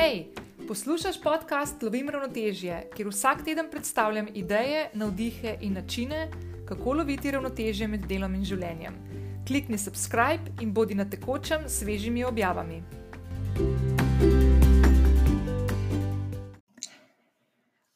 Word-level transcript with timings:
Hej, 0.00 0.26
poslušaj 0.68 1.12
podcast 1.22 1.82
Lovim 1.82 2.08
ravnotežje, 2.08 2.76
kjer 2.96 3.08
vsak 3.08 3.42
teden 3.44 3.66
predstavljam 3.70 4.28
ideje, 4.34 4.86
navdihe 4.94 5.58
in 5.60 5.74
načine, 5.76 6.30
kako 6.68 6.92
loviti 6.92 7.30
ravnotežje 7.30 7.88
med 7.88 8.06
delom 8.08 8.34
in 8.34 8.44
življenjem. 8.44 8.96
Klikni 9.48 9.78
subscribe 9.78 10.54
in 10.64 10.72
bodi 10.72 10.96
na 10.96 11.04
tekočem 11.04 11.68
s 11.68 11.82
svežimi 11.82 12.24
objavami. 12.24 12.80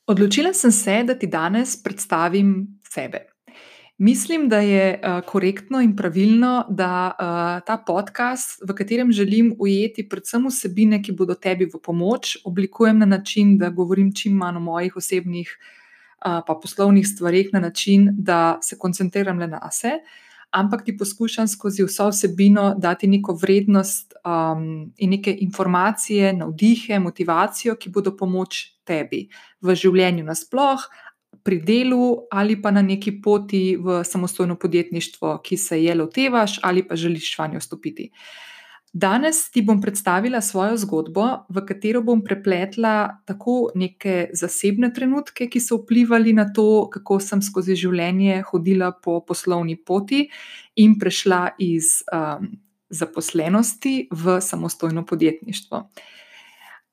Odločila 0.07 0.52
sem 0.52 0.73
se, 0.73 1.02
da 1.09 1.16
ti 1.18 1.27
danes 1.27 1.82
predstavim 1.82 2.80
sebe. 2.84 3.34
Mislim, 3.99 4.49
da 4.49 4.59
je 4.59 5.01
uh, 5.03 5.25
korektno 5.27 5.81
in 5.81 5.97
pravilno, 5.97 6.67
da 6.69 7.13
uh, 7.15 7.67
ta 7.67 7.77
podcast, 7.87 8.63
v 8.69 8.75
katerem 8.75 9.12
želim 9.12 9.55
ujeti 9.59 10.09
predvsem 10.09 10.48
vsebine, 10.48 10.98
ki 11.02 11.12
bodo 11.12 11.35
tebi 11.35 11.69
v 11.71 11.79
pomoč, 11.83 12.37
oblikujem 12.45 12.99
na 12.99 13.07
način, 13.07 13.59
da 13.59 13.71
govorim 13.71 14.11
čim 14.15 14.35
manj 14.35 14.57
o 14.57 14.61
mojih 14.61 14.97
osebnih 14.97 15.52
uh, 16.27 16.43
pa 16.47 16.59
poslovnih 16.62 17.07
stvarih, 17.09 17.52
na 17.52 17.61
način, 17.61 18.11
da 18.19 18.59
se 18.62 18.79
koncentriram 18.79 19.38
le 19.38 19.47
na 19.47 19.71
sebe, 19.71 20.02
ampak 20.51 20.85
ti 20.85 20.97
poskušam 20.97 21.49
skozi 21.49 21.85
vso 21.85 22.09
vsebino 22.09 22.74
dati 22.79 23.07
neko 23.07 23.38
vrednost 23.43 24.15
um, 24.24 24.93
in 24.97 25.11
neke 25.11 25.37
informacije, 25.41 26.33
navdihe, 26.33 26.99
motivacijo, 26.99 27.77
ki 27.77 27.91
bodo 27.91 28.16
pomoč 28.16 28.74
tebi 28.85 29.29
v 29.63 29.74
življenju 29.74 30.24
nasplošno 30.24 31.04
pri 31.45 31.61
delu 31.61 32.25
ali 32.33 32.57
pa 32.62 32.73
na 32.73 32.83
neki 32.83 33.21
poti 33.23 33.77
v 33.77 34.01
samostojno 34.05 34.57
podjetništvo, 34.57 35.39
ki 35.45 35.57
se 35.57 35.83
je 35.85 35.95
lotevaš 35.95 36.59
ali 36.62 36.83
pa 36.89 36.97
želiš 36.97 37.39
vanjo 37.39 37.61
stopiti. 37.61 38.11
Danes 38.93 39.51
ti 39.51 39.62
bom 39.62 39.80
predstavila 39.83 40.41
svojo 40.41 40.77
zgodbo, 40.77 41.27
v 41.51 41.65
katero 41.66 42.01
bom 42.02 42.23
prepletla 42.24 43.18
tako 43.27 43.73
neke 43.74 44.29
zasebne 44.33 44.93
trenutke, 44.95 45.49
ki 45.51 45.60
so 45.60 45.80
vplivali 45.83 46.33
na 46.33 46.46
to, 46.52 46.87
kako 46.93 47.18
sem 47.21 47.43
skozi 47.43 47.74
življenje 47.74 48.45
hodila 48.52 48.93
po 49.02 49.18
poslovni 49.27 49.74
poti 49.77 50.29
in 50.77 50.95
prešla 50.99 51.57
iz 51.59 52.05
um, 52.07 52.52
zaposlenosti 52.88 54.09
v 54.13 54.38
samostojno 54.40 55.02
podjetništvo. 55.05 55.77
Uh, 55.77 56.24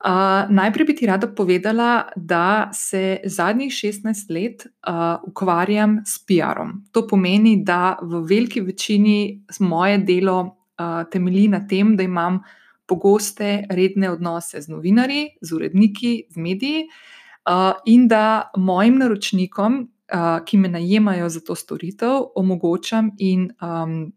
Uh, 0.01 0.49
najprej 0.49 0.85
bi 0.85 0.95
ti 0.95 1.05
rada 1.05 1.27
povedala, 1.27 2.09
da 2.15 2.69
se 2.73 3.19
zadnjih 3.25 3.69
16 3.71 4.31
let 4.33 4.65
uh, 4.65 5.21
ukvarjam 5.27 5.99
s 6.05 6.17
PR-om. 6.25 6.71
To 6.91 7.03
pomeni, 7.07 7.59
da 7.63 7.99
v 8.01 8.23
veliki 8.25 8.61
večini 8.61 9.43
moje 9.59 9.97
delo 9.97 10.39
uh, 10.41 11.03
temelji 11.11 11.47
na 11.47 11.59
tem, 11.67 11.93
da 11.97 12.03
imam 12.03 12.39
pogoste, 12.89 13.67
redne 13.69 14.09
odnose 14.11 14.61
z 14.61 14.71
novinarji, 14.73 15.27
z 15.41 15.53
uredniki, 15.53 16.13
z 16.29 16.37
mediji 16.37 16.87
uh, 17.45 17.77
in 17.85 18.07
da 18.07 18.49
mojim 18.57 18.97
naročnikom, 18.97 19.77
uh, 19.85 20.39
ki 20.45 20.57
me 20.57 20.69
najemajo 20.69 21.29
za 21.29 21.43
to 21.45 21.55
storitev, 21.55 22.31
omogočam 22.35 23.11
in, 23.19 23.51
um, 23.61 24.09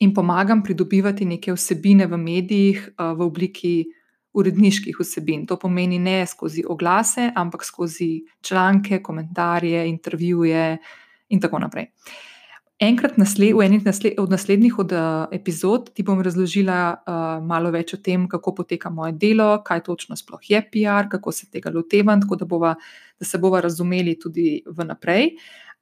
in 0.00 0.14
pomagam 0.14 0.62
pridobivati 0.62 1.24
neke 1.24 1.54
vsebine 1.54 2.06
v 2.06 2.18
medijih 2.18 2.90
v 2.98 3.22
obliki 3.22 3.76
uredniških 4.32 4.96
vsebin. 5.00 5.46
To 5.46 5.56
pomeni 5.56 5.98
ne 5.98 6.22
skozi 6.26 6.64
oglase, 6.68 7.30
ampak 7.34 7.64
skozi 7.64 8.24
članke, 8.40 9.02
komentarje, 9.02 9.86
intervjuje 9.88 10.78
in 11.28 11.40
tako 11.40 11.58
naprej. 11.58 11.90
Enkrat 12.78 13.16
nasled, 13.18 13.56
v 13.58 13.64
enih 13.66 13.82
nasled, 13.82 14.20
od 14.22 14.30
naslednjih 14.30 14.76
od, 14.78 14.92
uh, 14.94 15.24
epizod 15.34 15.88
ti 15.94 16.04
bom 16.06 16.20
razložila 16.22 16.82
uh, 16.94 17.24
malo 17.42 17.72
več 17.74 17.96
o 17.96 17.98
tem, 17.98 18.28
kako 18.30 18.54
poteka 18.60 18.90
moje 18.90 19.16
delo, 19.18 19.48
kaj 19.66 19.82
točno 19.88 20.14
sploh 20.16 20.44
je 20.46 20.60
PR, 20.62 21.08
kako 21.10 21.34
se 21.34 21.48
tega 21.50 21.72
lotevam, 21.74 22.22
tako 22.22 22.38
da, 22.38 22.46
bova, 22.46 22.76
da 23.18 23.26
se 23.26 23.38
bova 23.42 23.64
razumeli 23.66 24.14
tudi 24.20 24.62
vnaprej. 24.62 25.32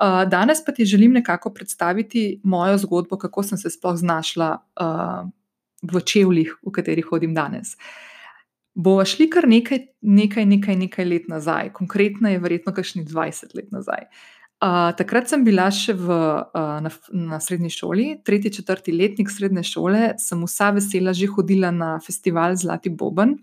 Uh, 0.01 0.23
danes 0.25 0.65
pa 0.65 0.73
ti 0.73 0.89
želim 0.89 1.13
nekako 1.13 1.53
predstaviti 1.53 2.41
mojo 2.45 2.79
zgodbo, 2.81 3.21
kako 3.21 3.45
sem 3.45 3.61
se 3.61 3.71
sploh 3.71 3.97
znašla 4.01 4.51
uh, 4.57 5.29
v 5.85 6.01
čevljih, 6.01 6.57
v 6.65 6.73
katerih 6.73 7.13
hodim 7.13 7.37
danes. 7.37 7.77
Uh, 7.77 8.16
Bova 8.77 9.07
šli 9.09 9.31
kar 9.33 9.47
nekaj, 9.49 9.87
nekaj, 10.05 10.45
nekaj, 10.47 10.77
nekaj 10.77 11.07
let 11.09 11.29
nazaj, 11.33 11.71
konkretno 11.73 12.29
je 12.29 12.41
verjetno 12.43 12.75
kakšni 12.77 13.07
20 13.09 13.57
let 13.57 13.71
nazaj. 13.73 14.05
Uh, 14.57 14.91
takrat 14.97 15.29
sem 15.29 15.43
bila 15.45 15.67
še 15.73 15.95
v, 15.97 16.13
uh, 16.13 16.77
na, 16.85 16.93
na 17.13 17.41
srednji 17.45 17.71
šoli, 17.73 18.07
tretji, 18.25 18.53
četrti 18.59 18.93
letnik 18.93 19.33
srednje 19.33 19.65
šole, 19.69 20.15
sem 20.21 20.45
vsa 20.45 20.71
vesela 20.77 21.13
že 21.17 21.29
hodila 21.33 21.73
na 21.73 21.97
festival 22.05 22.57
Zlati 22.57 22.93
Boben, 22.93 23.35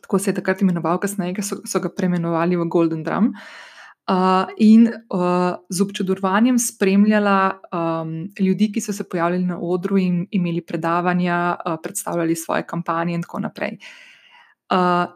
tako 0.00 0.20
se 0.20 0.30
je 0.30 0.36
takrat 0.40 0.64
imenoval, 0.64 1.00
kasneje 1.00 1.44
so, 1.44 1.60
so 1.64 1.80
ga 1.80 1.92
preimenovali 1.92 2.60
v 2.60 2.68
Golden 2.68 3.04
Drum. 3.04 3.32
Uh, 4.08 4.48
in 4.56 4.88
uh, 4.88 5.60
z 5.68 5.84
občudovanjem 5.84 6.56
spremljala 6.56 7.60
um, 7.68 8.12
ljudi, 8.40 8.72
ki 8.72 8.80
so 8.80 8.96
se 8.96 9.04
pojavljali 9.04 9.44
na 9.44 9.60
odru 9.60 10.00
in 10.00 10.22
imeli 10.32 10.64
predavanja, 10.64 11.56
uh, 11.56 11.80
predstavljali 11.84 12.36
svoje 12.36 12.64
kampanje, 12.68 13.16
in 13.16 13.24
tako 13.24 13.44
naprej. 13.44 13.76
Uh, 13.76 14.07
Uh, 14.68 15.08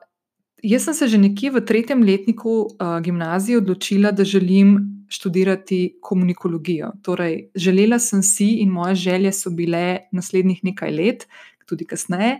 jaz 0.62 0.84
sem 0.84 0.94
se 0.94 1.08
že 1.08 1.18
nekje 1.18 1.50
v 1.50 1.60
tretjem 1.60 2.02
letniku 2.02 2.72
uh, 2.72 3.00
gimnazije 3.00 3.58
odločila, 3.58 4.12
da 4.12 4.24
želim 4.24 4.78
študirati 5.08 5.98
komunikologijo. 6.00 6.92
Torej, 7.02 7.50
želela 7.54 7.98
sem 7.98 8.22
si 8.22 8.62
in 8.64 8.70
moje 8.70 8.94
želje 8.94 9.32
so 9.32 9.50
bile 9.50 10.08
naslednjih 10.12 10.64
nekaj 10.64 10.90
let, 10.90 11.26
tudi 11.68 11.84
kasneje, 11.84 12.38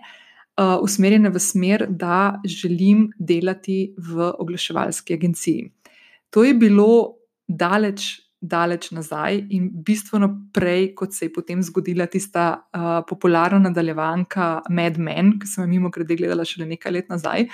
uh, 0.57 0.81
usmerjene 0.83 1.31
v 1.31 1.39
smer, 1.39 1.87
da 1.89 2.41
želim 2.45 3.11
delati 3.19 3.95
v 3.99 4.33
oglaševalski 4.39 5.15
agenciji. 5.15 5.71
To 6.31 6.45
je 6.45 6.55
bilo 6.55 7.19
daleč 7.49 8.23
daleč 8.43 8.91
nazaj 8.91 9.39
in 9.55 9.69
bistveno 9.87 10.29
prej, 10.53 10.91
kot 10.99 11.15
se 11.15 11.29
je 11.29 11.33
potem 11.33 11.63
zgodila 11.63 12.09
tista 12.11 12.47
uh, 12.59 13.05
popularna 13.09 13.61
nadaljevanka 13.69 14.63
Mad 14.71 14.99
Men, 14.99 15.37
ki 15.39 15.47
sem 15.47 15.63
jo 15.65 15.71
mimo 15.71 15.91
grede 15.95 16.17
gledala 16.19 16.45
šele 16.45 16.67
nekaj 16.75 16.93
let 16.93 17.13
nazaj. 17.13 17.47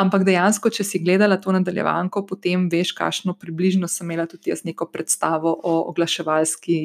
Ampak 0.00 0.24
dejansko, 0.24 0.70
če 0.72 0.86
si 0.88 1.02
gledala 1.04 1.36
to 1.36 1.52
nadaljevanko, 1.52 2.24
potem 2.24 2.64
veš, 2.72 2.94
kakšno 2.96 3.36
približno 3.36 3.88
sem 3.92 4.08
imela 4.08 4.24
tudi 4.26 4.48
jaz 4.50 4.64
neko 4.64 4.88
predstavo 4.92 5.52
o 5.52 5.78
oglaševalski. 5.92 6.82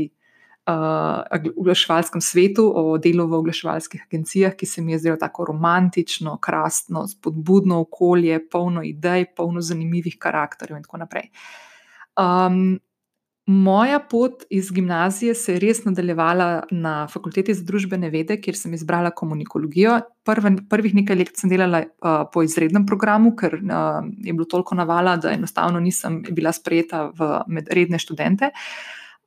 Uh, 0.67 1.21
oglaševalskem 1.55 2.19
svetu, 2.19 2.65
o 2.75 2.97
delu 2.99 3.23
v 3.31 3.37
oglaševalskih 3.37 4.01
agencijah, 4.03 4.51
ki 4.51 4.67
se 4.67 4.81
mi 4.83 4.91
je 4.91 4.97
zdelo 4.99 5.15
tako 5.15 5.45
romantično, 5.47 6.33
krasno, 6.43 7.05
spodbudno 7.07 7.77
okolje, 7.85 8.41
polno 8.51 8.83
idej, 8.83 9.29
polno 9.37 9.63
zanimivih 9.63 10.17
karakterjev, 10.19 10.81
in 10.81 10.83
tako 10.83 10.99
naprej. 11.05 11.29
Um, 12.19 12.81
Moja 13.47 13.99
pot 13.99 14.43
iz 14.49 14.71
gimnazije 14.75 15.31
se 15.35 15.53
je 15.53 15.59
res 15.59 15.85
nadaljevala 15.85 16.65
na 16.71 17.07
fakulteti 17.07 17.53
za 17.55 17.63
družbene 17.63 18.09
vede, 18.11 18.35
kjer 18.43 18.57
sem 18.59 18.73
izbrala 18.75 19.13
komunikologijo. 19.15 20.01
Prve, 20.27 20.51
prvih 20.69 20.97
nekaj 20.97 21.15
let 21.15 21.31
sem 21.39 21.53
delala 21.53 21.79
uh, 21.85 22.25
po 22.33 22.43
izrednem 22.43 22.83
programu, 22.85 23.31
ker 23.39 23.55
uh, 23.55 24.01
je 24.19 24.35
bilo 24.35 24.49
toliko 24.51 24.75
navala, 24.75 25.15
da 25.15 25.31
enostavno 25.31 25.79
nisem 25.79 26.19
bila 26.27 26.51
sprejeta 26.51 27.05
v 27.15 27.63
redne 27.71 28.03
študente. 28.03 28.51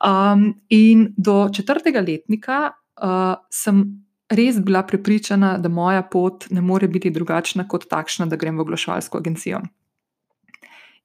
Um, 0.05 0.51
in 0.69 1.07
do 1.17 1.49
četrtega 1.49 2.05
letnika 2.05 2.61
uh, 3.01 3.41
sem 3.49 3.83
res 4.29 4.61
bila 4.61 4.85
prepričana, 4.85 5.55
da 5.57 5.69
moja 5.69 6.05
pot 6.05 6.45
ne 6.53 6.61
more 6.61 6.87
biti 6.87 7.09
drugačna 7.09 7.65
kot 7.67 7.89
takšna, 7.89 8.29
da 8.29 8.37
grem 8.37 8.61
v 8.61 8.69
oglaševalsko 8.69 9.17
agencijo. 9.17 9.65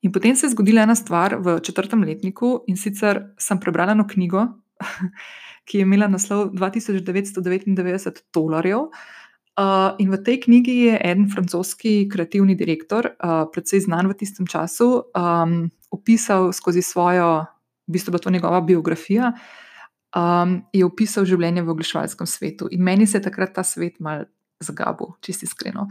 In 0.06 0.12
potem 0.12 0.36
se 0.36 0.46
je 0.46 0.50
zgodila 0.54 0.84
ena 0.86 0.94
stvar 0.94 1.34
v 1.42 1.58
četrtem 1.60 2.04
letniku, 2.06 2.60
in 2.70 2.76
sicer 2.78 3.24
sem 3.38 3.58
prebrala 3.58 3.96
eno 3.96 4.04
knjigo, 4.06 4.44
ki 5.66 5.80
je 5.80 5.82
imela 5.82 6.06
naslov 6.06 6.52
2999 6.54 8.22
dolarjev. 8.34 8.86
Uh, 9.56 9.96
in 9.98 10.12
v 10.12 10.20
tej 10.22 10.38
knjigi 10.44 10.76
je 10.84 11.00
en 11.10 11.26
francoski 11.32 12.06
kreativni 12.12 12.54
direktor, 12.54 13.08
uh, 13.16 13.48
predvsej 13.50 13.88
znan 13.88 14.06
v 14.12 14.14
tistem 14.20 14.46
času, 14.46 15.08
um, 15.16 15.72
opisal 15.90 16.52
skozi 16.52 16.84
svojo, 16.84 17.48
v 17.88 17.96
bistvu 17.96 18.14
je 18.14 18.22
to 18.28 18.30
njegova 18.30 18.60
biografija, 18.60 19.32
um, 20.14 20.60
je 20.76 20.84
opisal 20.86 21.26
življenje 21.26 21.66
v 21.66 21.72
oglaševalskem 21.74 22.30
svetu. 22.30 22.70
In 22.70 22.84
meni 22.84 23.08
se 23.08 23.18
je 23.18 23.26
takrat 23.26 23.56
ta 23.56 23.64
svet 23.66 23.98
mal 23.98 24.28
zagabil, 24.62 25.16
čisti 25.24 25.48
iskreno. 25.48 25.88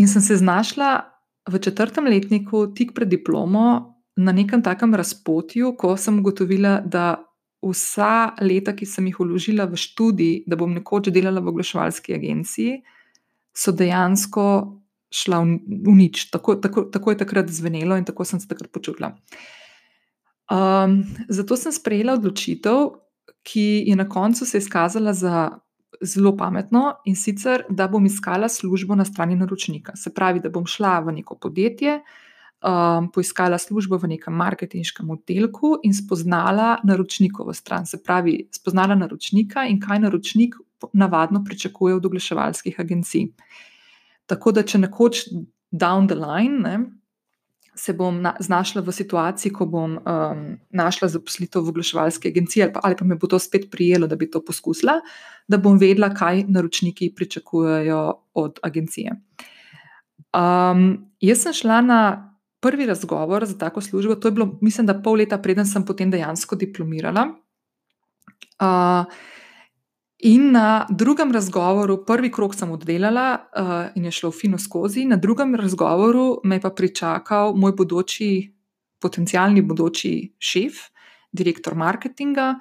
In 0.00 0.08
sem 0.08 0.24
se 0.24 0.40
znašla 0.40 1.13
v 1.50 1.60
četrtem 1.60 2.06
letniku, 2.08 2.66
tik 2.74 2.94
pred 2.94 3.08
diplomo, 3.08 3.94
na 4.16 4.32
nekem 4.32 4.62
takem 4.62 4.94
razpotju, 4.94 5.74
ko 5.78 5.96
sem 5.96 6.18
ugotovila, 6.18 6.78
da 6.80 7.16
vsa 7.64 8.34
leta, 8.44 8.74
ki 8.76 8.86
sem 8.86 9.08
jih 9.08 9.18
vložila 9.20 9.66
v 9.68 9.78
študij, 9.80 10.44
da 10.46 10.56
bom 10.60 10.72
nekoč 10.74 11.10
delala 11.14 11.42
v 11.42 11.50
oglaševalski 11.52 12.14
agenciji, 12.14 12.78
so 13.54 13.72
dejansko 13.72 14.46
šla 15.14 15.40
v, 15.42 15.58
v 15.86 15.96
nič. 15.98 16.28
Tako, 16.34 16.58
tako, 16.62 16.86
tako 16.92 17.14
je 17.14 17.20
takrat 17.22 17.50
zvenelo 17.50 17.96
in 17.98 18.04
tako 18.04 18.26
sem 18.28 18.40
se 18.40 18.48
takrat 18.50 18.70
počutila. 18.72 19.14
Um, 20.50 21.00
zato 21.28 21.56
sem 21.56 21.72
sprejela 21.72 22.18
odločitev, 22.18 22.98
ki 23.44 23.84
je 23.88 23.96
na 23.96 24.08
koncu 24.08 24.46
se 24.46 24.58
izkazala 24.58 25.12
za 25.12 25.50
zelo 26.02 26.34
pametno 26.36 26.94
in 27.04 27.16
sicer, 27.16 27.64
da 27.68 27.88
bom 27.88 28.06
iskala 28.06 28.48
službo 28.48 28.94
na 28.94 29.04
strani 29.04 29.36
naročnika. 29.36 29.96
Se 29.96 30.12
pravi, 30.14 30.40
da 30.40 30.50
bom 30.50 30.66
šla 30.66 30.98
v 31.00 31.12
neko 31.20 31.38
podjetje, 31.38 32.00
um, 32.64 33.10
poiskala 33.12 33.58
službo 33.58 33.98
v 33.98 34.14
nekem 34.16 34.34
marketinškem 34.34 35.10
oddelku 35.10 35.78
in 35.82 35.94
spoznala 35.94 36.78
naročnikovo 36.84 37.52
stran. 37.52 37.86
Se 37.86 38.02
pravi, 38.02 38.48
spoznala 38.52 38.94
naročnika 38.94 39.66
in 39.68 39.80
kaj 39.80 39.98
naročnik 40.06 40.54
navadno 40.92 41.44
pričakuje 41.44 41.94
od 41.94 42.06
oglaševalskih 42.06 42.80
agencij. 42.80 43.28
Tako 44.26 44.52
da, 44.52 44.62
če 44.62 44.78
nekoč 44.78 45.26
down 45.72 46.08
the 46.08 46.16
line, 46.16 46.60
ne, 46.60 46.78
se 47.76 47.92
bom 47.92 48.20
na, 48.22 48.34
znašla 48.40 48.82
v 48.82 48.92
situaciji, 48.92 49.52
ko 49.52 49.66
bom 49.66 49.96
um, 49.98 50.42
našla 50.70 51.08
zaposlitev 51.08 51.64
v 51.64 51.72
oglaševalski 51.74 52.30
agenciji, 52.30 52.62
ali 52.62 52.72
pa, 52.72 52.80
ali 52.84 52.96
pa 52.96 53.04
me 53.04 53.18
bo 53.20 53.26
to 53.30 53.38
spet 53.38 53.66
prijelo, 53.70 54.06
da 54.06 54.16
bi 54.16 54.30
to 54.30 54.42
poskusila, 54.44 55.00
da 55.48 55.58
bom 55.58 55.78
vedela, 55.78 56.12
kaj 56.14 56.44
naročniki 56.48 57.12
pričakujejo 57.16 58.02
od 58.34 58.60
agencije. 58.62 59.16
Um, 60.34 61.10
jaz 61.20 61.42
sem 61.42 61.52
šla 61.52 61.80
na 61.80 62.00
prvi 62.60 62.86
razgovor 62.86 63.44
za 63.44 63.58
tako 63.58 63.80
službo, 63.80 64.14
to 64.14 64.28
je 64.28 64.32
bilo, 64.32 64.58
mislim, 64.62 64.86
da 64.86 65.00
pol 65.02 65.18
leta 65.20 65.38
preden 65.38 65.66
sem 65.66 65.84
potem 65.84 66.10
dejansko 66.10 66.56
diplomirala. 66.56 67.28
Uh, 68.62 69.04
In 70.24 70.52
na 70.52 70.86
drugem 70.88 71.32
razgovoru, 71.32 71.98
prvi 72.06 72.30
krok 72.32 72.54
sem 72.56 72.70
oddelala 72.72 73.26
uh, 73.36 73.72
in 73.94 74.06
je 74.08 74.12
šlo 74.16 74.30
fino 74.32 74.56
skozi, 74.58 75.02
na 75.04 75.18
drugem 75.20 75.52
razgovoru 75.54 76.38
me 76.44 76.56
je 76.56 76.60
pa 76.60 76.70
pričakal 76.70 77.52
moj 77.56 77.74
bodoči, 77.76 78.28
potencijalni 79.04 79.62
bodoči 79.62 80.32
šef, 80.38 80.86
direktor 81.32 81.76
marketinga. 81.76 82.54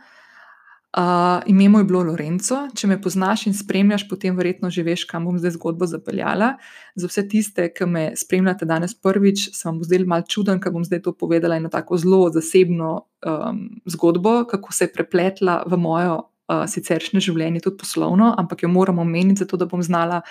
Uh, 0.98 1.40
ime 1.48 1.70
mu 1.70 1.80
je 1.80 1.88
bilo 1.88 2.02
Lorenzo. 2.04 2.66
Če 2.76 2.88
me 2.88 3.00
poznaš 3.02 3.48
in 3.48 3.56
spremljaš, 3.56 4.10
potem 4.10 4.36
verjetno 4.36 4.70
že 4.70 4.84
veš, 4.84 5.08
kam 5.08 5.24
bom 5.26 5.40
zdaj 5.40 5.56
zgodbo 5.56 5.88
zapeljala. 5.88 6.58
Za 7.00 7.08
vse 7.08 7.24
tiste, 7.32 7.70
ki 7.72 7.88
me 7.88 8.04
spremljate 8.20 8.68
danes 8.68 8.92
prvič, 8.94 9.48
se 9.56 9.70
vam 9.70 9.80
bo 9.80 9.88
zdelo 9.88 10.12
malo 10.12 10.28
čuden, 10.28 10.60
ker 10.60 10.76
bom 10.76 10.84
zdaj 10.84 11.06
to 11.08 11.16
povedala 11.16 11.56
eno 11.64 11.72
tako 11.72 11.98
zelo 11.98 12.28
zasebno 12.36 12.92
um, 13.24 13.66
zgodbo, 13.88 14.44
kako 14.52 14.76
se 14.76 14.84
je 14.84 14.94
prepletla 15.00 15.64
v 15.64 15.80
mojo 15.80 16.20
uh, 16.54 16.66
siceršnje 16.70 17.22
življenje, 17.28 17.64
tudi 17.66 17.82
poslovno, 17.82 18.34
ampak 18.38 18.64
jo 18.64 18.70
moramo 18.70 19.02
omeniti, 19.02 19.42
zato 19.44 19.58
da 19.58 19.68
bom 19.70 19.82
znala 19.84 20.22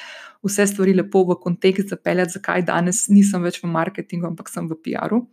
vse 0.46 0.66
stvari 0.70 0.94
lepo 0.94 1.24
v 1.28 1.38
kontekst 1.42 1.90
zapeljati, 1.90 2.36
zakaj 2.38 2.64
danes 2.68 3.08
nisem 3.10 3.42
več 3.42 3.60
v 3.62 3.70
marketingu, 3.72 4.30
ampak 4.30 4.50
sem 4.52 4.68
v 4.70 4.78
PR-u. 4.84 5.24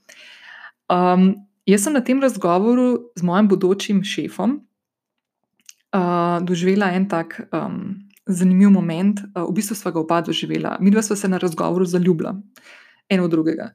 Um, 0.90 1.32
jaz 1.70 1.86
sem 1.86 1.94
na 1.94 2.02
tem 2.06 2.22
razgovoru 2.22 3.14
z 3.18 3.26
mojim 3.26 3.50
bodočim 3.50 4.02
šefom 4.04 4.60
uh, 5.96 6.38
doživela 6.46 6.94
en 6.98 7.10
tak. 7.10 7.42
Um, 7.54 8.06
Zanimiv 8.30 8.70
moment, 8.70 9.24
v 9.34 9.52
bistvu 9.58 9.74
smo 9.74 9.90
ga 9.90 9.98
oba 10.04 10.20
doživela. 10.22 10.76
Mi 10.78 10.92
dva 10.94 11.02
smo 11.02 11.16
se 11.18 11.26
na 11.26 11.40
razgovoru 11.42 11.88
zaljubila, 11.90 12.36
eno 13.10 13.26
drugega. 13.26 13.72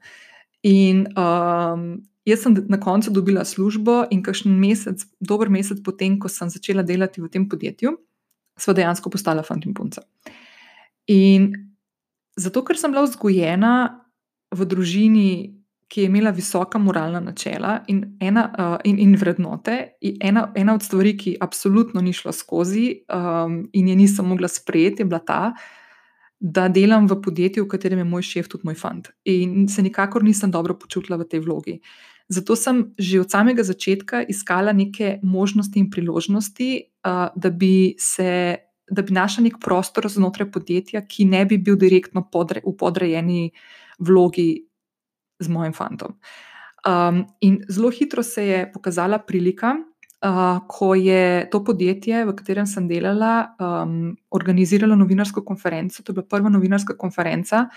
In 0.63 1.09
um, 1.19 1.97
Jaz 2.25 2.41
sem 2.41 2.57
na 2.69 2.81
koncu 2.81 3.13
dobila 3.13 3.45
službo 3.45 4.05
in 4.11 4.23
kakšen 4.25 4.53
mesec, 4.57 5.05
dober 5.21 5.51
mesec 5.53 5.83
potem, 5.85 6.17
ko 6.19 6.29
sem 6.33 6.49
začela 6.49 6.83
delati 6.83 7.21
v 7.21 7.29
tem 7.29 7.45
podjetju, 7.49 7.93
sva 8.57 8.73
dejansko 8.73 9.13
postala 9.13 9.45
fant 9.45 9.67
in 9.69 9.75
punca. 9.77 10.03
In 11.13 11.53
zato, 12.37 12.65
ker 12.65 12.81
sem 12.81 12.95
bila 12.95 13.05
vzgojena 13.05 13.75
v 14.55 14.67
družini, 14.71 15.29
ki 15.85 16.01
je 16.01 16.09
imela 16.09 16.33
visoka 16.35 16.79
moralna 16.81 17.21
načela 17.21 17.77
in, 17.93 18.17
ena, 18.21 18.49
uh, 18.59 18.79
in, 18.89 18.97
in 18.99 19.13
vrednote, 19.21 19.77
in 20.01 20.17
ena, 20.21 20.49
ena 20.57 20.75
od 20.75 20.83
stvari, 20.83 21.13
ki 21.21 21.37
absolutno 21.45 22.01
ni 22.03 22.15
šla 22.17 22.33
skozi 22.33 23.05
um, 23.13 23.61
in 23.73 23.93
je 23.93 23.97
nisem 23.97 24.27
mogla 24.27 24.49
sprejeti, 24.49 25.05
je 25.05 25.11
bila 25.13 25.21
ta, 25.21 25.53
da 26.41 26.67
delam 26.69 27.07
v 27.07 27.21
podjetju, 27.23 27.65
v 27.65 27.71
katerem 27.77 28.01
je 28.03 28.09
moj 28.09 28.25
šef 28.27 28.49
tudi 28.51 28.67
moj 28.67 28.75
fant. 28.81 29.13
In 29.29 29.69
se 29.69 29.85
nikakor 29.85 30.25
nisem 30.25 30.51
dobro 30.51 30.75
počutila 30.79 31.21
v 31.21 31.29
tej 31.29 31.45
vlogi. 31.45 31.79
Zato 32.29 32.57
sem 32.57 32.95
že 32.99 33.21
od 33.21 33.31
samega 33.31 33.63
začetka 33.63 34.25
iskala 34.25 34.73
neke 34.73 35.19
možnosti 35.23 35.79
in 35.79 35.91
priložnosti, 35.91 36.89
da 37.37 37.51
bi, 37.51 37.95
se, 38.01 38.57
da 38.91 39.03
bi 39.03 39.13
našla 39.13 39.45
nek 39.45 39.61
prostor 39.61 40.09
znotraj 40.09 40.49
podjetja, 40.51 41.05
ki 41.05 41.29
ne 41.29 41.45
bi 41.45 41.59
bil 41.59 41.77
direktno 41.77 42.25
podre, 42.33 42.65
v 42.65 42.73
podrejeni 42.81 43.51
vlogi 44.01 44.65
z 45.41 45.49
mojim 45.53 45.77
fantom. 45.77 46.17
Um, 46.85 47.25
in 47.41 47.61
zelo 47.69 47.91
hitro 47.91 48.23
se 48.23 48.47
je 48.47 48.73
pokazala 48.73 49.19
prilika, 49.19 49.75
uh, 50.25 50.65
ko 50.69 50.95
je 50.95 51.49
to 51.51 51.61
podjetje, 51.65 52.25
v 52.25 52.35
katerem 52.37 52.67
sem 52.67 52.89
delala, 52.89 53.57
um, 53.61 54.17
organiziralo 54.31 54.97
novinarsko 54.97 55.45
konferenco. 55.45 56.03
To 56.03 56.13
je 56.13 56.15
bila 56.15 56.29
prva 56.29 56.53
novinarska 56.53 56.97
konferenca. 56.97 57.69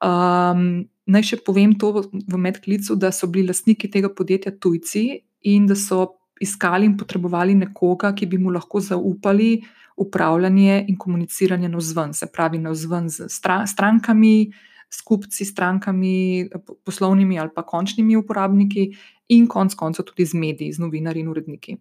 Um, 0.00 0.88
Naj 1.08 1.24
še 1.24 1.36
povem 1.40 1.72
to 1.80 1.90
v 2.12 2.38
medklicu, 2.38 2.96
da 3.00 3.10
so 3.14 3.28
bili 3.32 3.48
lastniki 3.48 3.88
tega 3.88 4.10
podjetja 4.12 4.52
tujci 4.60 5.04
in 5.48 5.66
da 5.66 5.76
so 5.78 6.18
iskali 6.40 6.86
in 6.86 6.96
potrebovali 7.00 7.54
nekoga, 7.56 8.12
ki 8.14 8.26
bi 8.26 8.38
mu 8.38 8.52
lahko 8.54 8.80
zaupali 8.84 9.58
upravljanje 9.98 10.84
in 10.88 10.96
komuniciranje 10.96 11.68
na 11.68 11.80
vzven, 11.80 12.12
se 12.14 12.28
pravi 12.32 12.58
na 12.58 12.70
vzven 12.70 13.08
z 13.10 13.26
strankami, 13.66 14.52
skupci, 14.90 15.44
strankami, 15.44 16.48
poslovnimi 16.84 17.38
ali 17.38 17.50
pa 17.54 17.62
končnimi 17.62 18.16
uporabniki 18.16 18.92
in 19.28 19.46
konec 19.46 19.74
koncev 19.74 20.06
tudi 20.08 20.24
z 20.24 20.34
mediji, 20.34 20.72
z 20.72 20.84
novinarji 20.84 21.20
in 21.20 21.28
uredniki. 21.28 21.76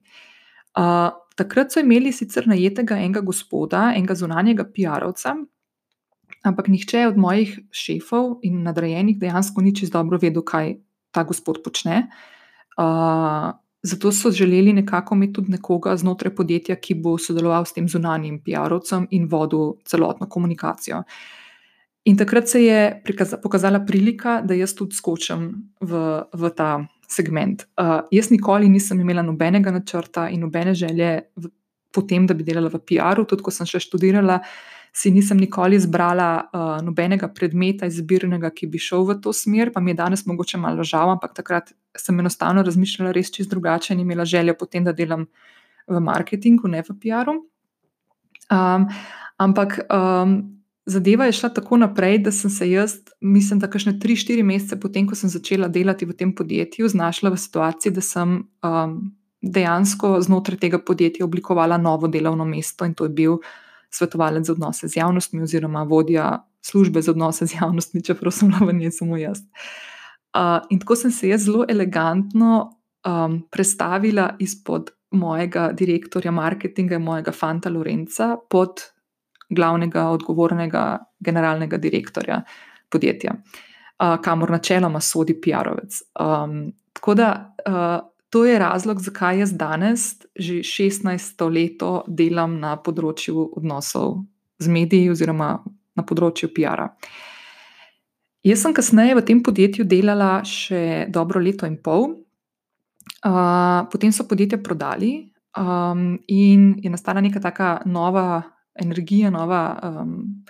Uh, 0.78 1.12
takrat 1.36 1.72
so 1.72 1.80
imeli 1.80 2.12
sicer 2.12 2.48
najetega 2.48 2.98
enega 3.00 3.22
gospoda, 3.26 3.92
enega 3.96 4.16
zunanjega 4.16 4.66
PR-ovca, 4.66 5.36
Ampak 6.48 6.70
nihče 6.72 7.08
od 7.12 7.18
mojih 7.20 7.58
šefov 7.72 8.40
in 8.48 8.64
nadrejenih 8.66 9.20
dejansko 9.20 9.62
ni 9.62 9.76
čisto 9.76 10.00
dobro 10.00 10.20
vedel, 10.22 10.46
kaj 10.48 10.78
ta 11.12 11.24
gospod 11.28 11.62
počne. 11.66 12.08
Uh, 12.78 13.52
zato 13.84 14.12
so 14.12 14.32
želeli 14.32 14.74
nekako 14.74 15.16
imeti 15.16 15.34
tudi 15.34 15.52
nekoga 15.52 15.96
znotraj 15.98 16.36
podjetja, 16.36 16.76
ki 16.76 16.96
bo 17.02 17.18
sodeloval 17.18 17.66
s 17.66 17.74
tem 17.74 17.88
zunanjim 17.90 18.40
PR-ovcem 18.46 19.08
in 19.12 19.28
vodil 19.32 19.78
celotno 19.86 20.30
komunikacijo. 20.30 21.04
In 22.08 22.18
takrat 22.18 22.48
se 22.48 22.64
je 22.64 23.02
pokazala 23.44 23.82
prilika, 23.86 24.42
da 24.42 24.56
jaz 24.56 24.76
tudi 24.76 24.96
skočim 24.96 25.50
v, 25.82 26.04
v 26.34 26.52
ta 26.56 26.88
segment. 27.10 27.66
Uh, 27.76 28.00
jaz 28.12 28.30
nikoli 28.32 28.70
nisem 28.70 29.00
imela 29.02 29.22
nobenega 29.22 29.72
načrta 29.72 30.30
in 30.30 30.46
nobene 30.46 30.74
želje 30.76 31.22
v, 31.36 31.50
potem, 31.92 32.28
da 32.28 32.34
bi 32.34 32.46
delala 32.48 32.70
v 32.72 32.80
PR-u, 32.80 33.26
tudi 33.28 33.44
ko 33.44 33.52
sem 33.52 33.68
še 33.68 33.82
študirala 33.84 34.40
si 34.98 35.12
nisem 35.14 35.38
nikoli 35.38 35.78
izbrala 35.78 36.30
uh, 36.42 36.62
nobenega 36.82 37.28
predmeta 37.30 37.86
izbirnega, 37.86 38.50
ki 38.50 38.66
bi 38.72 38.80
šel 38.82 39.04
v 39.06 39.16
to 39.22 39.34
smer, 39.34 39.70
pa 39.74 39.82
mi 39.84 39.94
je 39.94 40.00
danes 40.00 40.24
mogoče 40.26 40.58
malo 40.58 40.86
žal, 40.88 41.12
ampak 41.14 41.36
takrat 41.38 41.70
sem 41.98 42.18
enostavno 42.18 42.64
razmišljala 42.66 43.12
res 43.14 43.30
čist 43.34 43.52
drugače 43.52 43.94
in 43.94 44.02
imela 44.02 44.26
željo 44.26 44.56
potem, 44.58 44.88
da 44.88 44.96
delam 44.98 45.28
v 45.88 46.02
marketingu, 46.02 46.72
ne 46.74 46.82
v 46.82 46.96
PR-u. 47.04 47.36
Um, 48.50 48.88
ampak 49.38 49.78
um, 49.86 50.34
zadeva 50.90 51.30
je 51.30 51.38
šla 51.44 51.52
tako 51.60 51.78
naprej, 51.84 52.18
da 52.26 52.34
sem 52.34 52.50
se 52.50 52.70
jaz, 52.72 52.98
mislim, 53.22 53.62
da 53.62 53.70
kakšne 53.70 54.00
3-4 54.02 54.48
mesece 54.48 54.80
potem, 54.82 55.06
ko 55.06 55.20
sem 55.20 55.30
začela 55.30 55.70
delati 55.70 56.10
v 56.10 56.18
tem 56.18 56.34
podjetju, 56.34 56.90
znašla 56.90 57.36
v 57.36 57.44
situaciji, 57.46 57.94
da 57.94 58.06
sem. 58.06 58.42
Um, 58.66 58.98
Dejansko 59.38 60.16
znotraj 60.26 60.58
tega 60.58 60.80
podjetja 60.82 61.22
oblikovala 61.24 61.78
novo 61.78 62.08
delovno 62.10 62.46
mesto, 62.50 62.88
in 62.90 62.96
to 62.98 63.06
je 63.06 63.12
bil 63.14 63.36
uh, 63.36 63.52
svetovalec 63.90 64.46
za 64.46 64.54
odnose 64.54 64.88
z 64.88 64.98
javnostmi, 64.98 65.42
oziroma 65.42 65.84
vodja 65.84 66.46
službe 66.62 67.02
za 67.02 67.12
odnose 67.12 67.46
z 67.46 67.62
javnostmi, 67.62 68.04
čeprav 68.04 68.32
sem 68.32 68.50
na 68.50 68.72
njej 68.72 68.92
samo 68.92 69.18
jaz. 69.18 69.40
In 70.70 70.80
tako 70.80 70.96
sem 70.96 71.12
se 71.12 71.30
jaz 71.30 71.46
zelo 71.46 71.66
elegantno 71.70 72.78
um, 73.08 73.42
predstavila 73.52 74.36
izpod 74.40 74.92
mojega 75.12 75.72
direktorja 75.74 76.32
marketinga, 76.32 77.00
mojega 77.00 77.32
fanta 77.32 77.70
Lorenca, 77.70 78.36
pod 78.50 78.84
glavnega, 79.50 80.10
odgovornega 80.10 80.98
generalnega 81.20 81.78
direktorja 81.78 82.42
podjetja, 82.90 83.34
uh, 83.34 84.22
kamor 84.22 84.52
načeloma 84.52 85.00
sodi 85.00 85.40
PR-ovec. 85.42 86.02
Um, 86.20 86.74
tako 86.94 87.14
da 87.14 87.56
uh, 87.68 88.10
to 88.30 88.46
je 88.46 88.60
razlog, 88.60 89.00
zakaj 89.02 89.40
jaz 89.40 89.54
danes, 89.54 90.16
že 90.36 90.60
16 90.66 91.48
leto, 91.52 92.04
delam 92.08 92.60
na 92.60 92.76
področju 92.76 93.54
odnosov 93.56 94.24
z 94.60 94.68
mediji 94.68 95.10
oziroma 95.14 95.58
na 95.96 96.04
področju 96.04 96.52
PR-a. 96.54 96.92
Jaz 98.48 98.62
sem 98.64 98.76
kasneje 98.76 99.16
v 99.18 99.26
tem 99.28 99.40
podjetju 99.44 99.88
delala 99.88 100.44
še 100.48 101.08
dobro 101.12 101.42
leto 101.44 101.68
in 101.68 101.80
pol, 101.84 102.14
uh, 103.26 103.88
potem 103.92 104.14
so 104.14 104.28
podjetje 104.28 104.60
prodali 104.64 105.32
um, 105.58 106.16
in 106.28 106.78
je 106.84 106.92
nastala 106.92 107.24
neka 107.24 107.42
taka 107.44 107.82
nova 107.86 108.44
energija, 108.78 109.32
nova. 109.34 109.64
Um, 109.84 110.46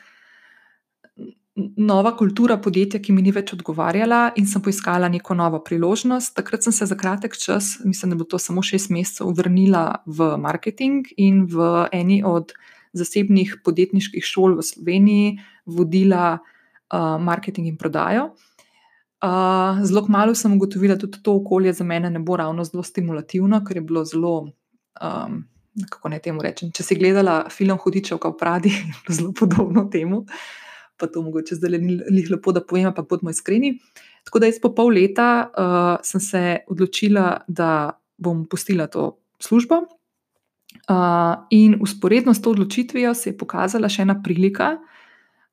nova 1.78 2.14
kultura 2.18 2.58
podjetja, 2.62 3.00
ki 3.02 3.14
mi 3.16 3.24
ni 3.26 3.32
več 3.34 3.52
odgovarjala, 3.56 4.32
in 4.38 4.46
sem 4.50 4.62
poiskala 4.62 5.10
neko 5.10 5.36
novo 5.38 5.60
priložnost. 5.66 6.36
Takrat 6.38 6.68
sem 6.68 6.76
se 6.76 6.86
za 6.86 6.98
kratek 6.98 7.38
čas, 7.38 7.78
mislim, 7.86 8.14
da 8.14 8.20
bo 8.20 8.28
to 8.30 8.40
samo 8.42 8.62
šest 8.66 8.92
mesecev, 8.94 9.32
vrnila 9.38 10.04
v 10.06 10.36
marketing 10.42 11.10
in 11.18 11.46
v 11.50 11.88
eni 11.96 12.22
od 12.26 12.54
zasebnih 12.98 13.58
podjetniških 13.66 14.26
šol 14.26 14.58
v 14.60 14.66
Sloveniji 14.66 15.34
vodila 15.66 16.38
uh, 16.38 17.18
marketing 17.22 17.72
in 17.72 17.78
prodajo. 17.78 18.32
Uh, 19.18 19.82
zelo 19.82 20.06
malo 20.14 20.36
sem 20.38 20.54
ugotovila, 20.54 20.96
da 20.96 21.08
tudi 21.08 21.24
to 21.26 21.40
okolje 21.40 21.74
za 21.74 21.84
mene 21.84 22.10
ne 22.14 22.20
bo 22.22 22.38
ravno 22.38 22.64
zelo 22.64 22.84
stimulativno, 22.86 23.64
ker 23.66 23.82
je 23.82 23.82
bilo 23.82 24.06
zelo, 24.06 24.36
um, 25.02 25.42
kako 25.90 26.14
naj 26.14 26.22
temu 26.30 26.46
rečem. 26.46 26.70
Če 26.72 26.86
si 26.86 27.00
gledala 27.02 27.48
film 27.50 27.82
Hudičev, 27.82 28.22
kot 28.22 28.38
pravi, 28.40 28.70
je 29.10 29.18
zelo 29.18 29.34
podobno 29.34 29.88
temu. 29.92 30.22
Pa 30.98 31.08
to 31.08 31.22
mogoče 31.22 31.56
zdaj 31.56 31.78
ni 31.80 32.24
lepo, 32.30 32.52
da 32.52 32.62
povem, 32.62 32.90
pa 32.96 33.06
bodimo 33.06 33.32
iskreni. 33.32 33.78
Tako 34.26 34.40
da 34.40 34.50
jaz 34.50 34.60
po 34.62 34.74
pol 34.76 34.92
leta 34.98 35.28
uh, 35.48 36.06
sem 36.06 36.22
se 36.22 36.42
odločila, 36.68 37.44
da 37.48 38.00
bom 38.18 38.46
pustila 38.50 38.88
to 38.88 39.18
službo. 39.40 39.84
Uh, 40.90 41.48
in 41.50 41.78
usporedno 41.82 42.34
s 42.34 42.42
to 42.42 42.52
odločitvijo 42.52 43.14
se 43.14 43.30
je 43.30 43.38
pokazala 43.38 43.90
še 43.90 44.04
ena 44.04 44.18
prilika, 44.24 44.78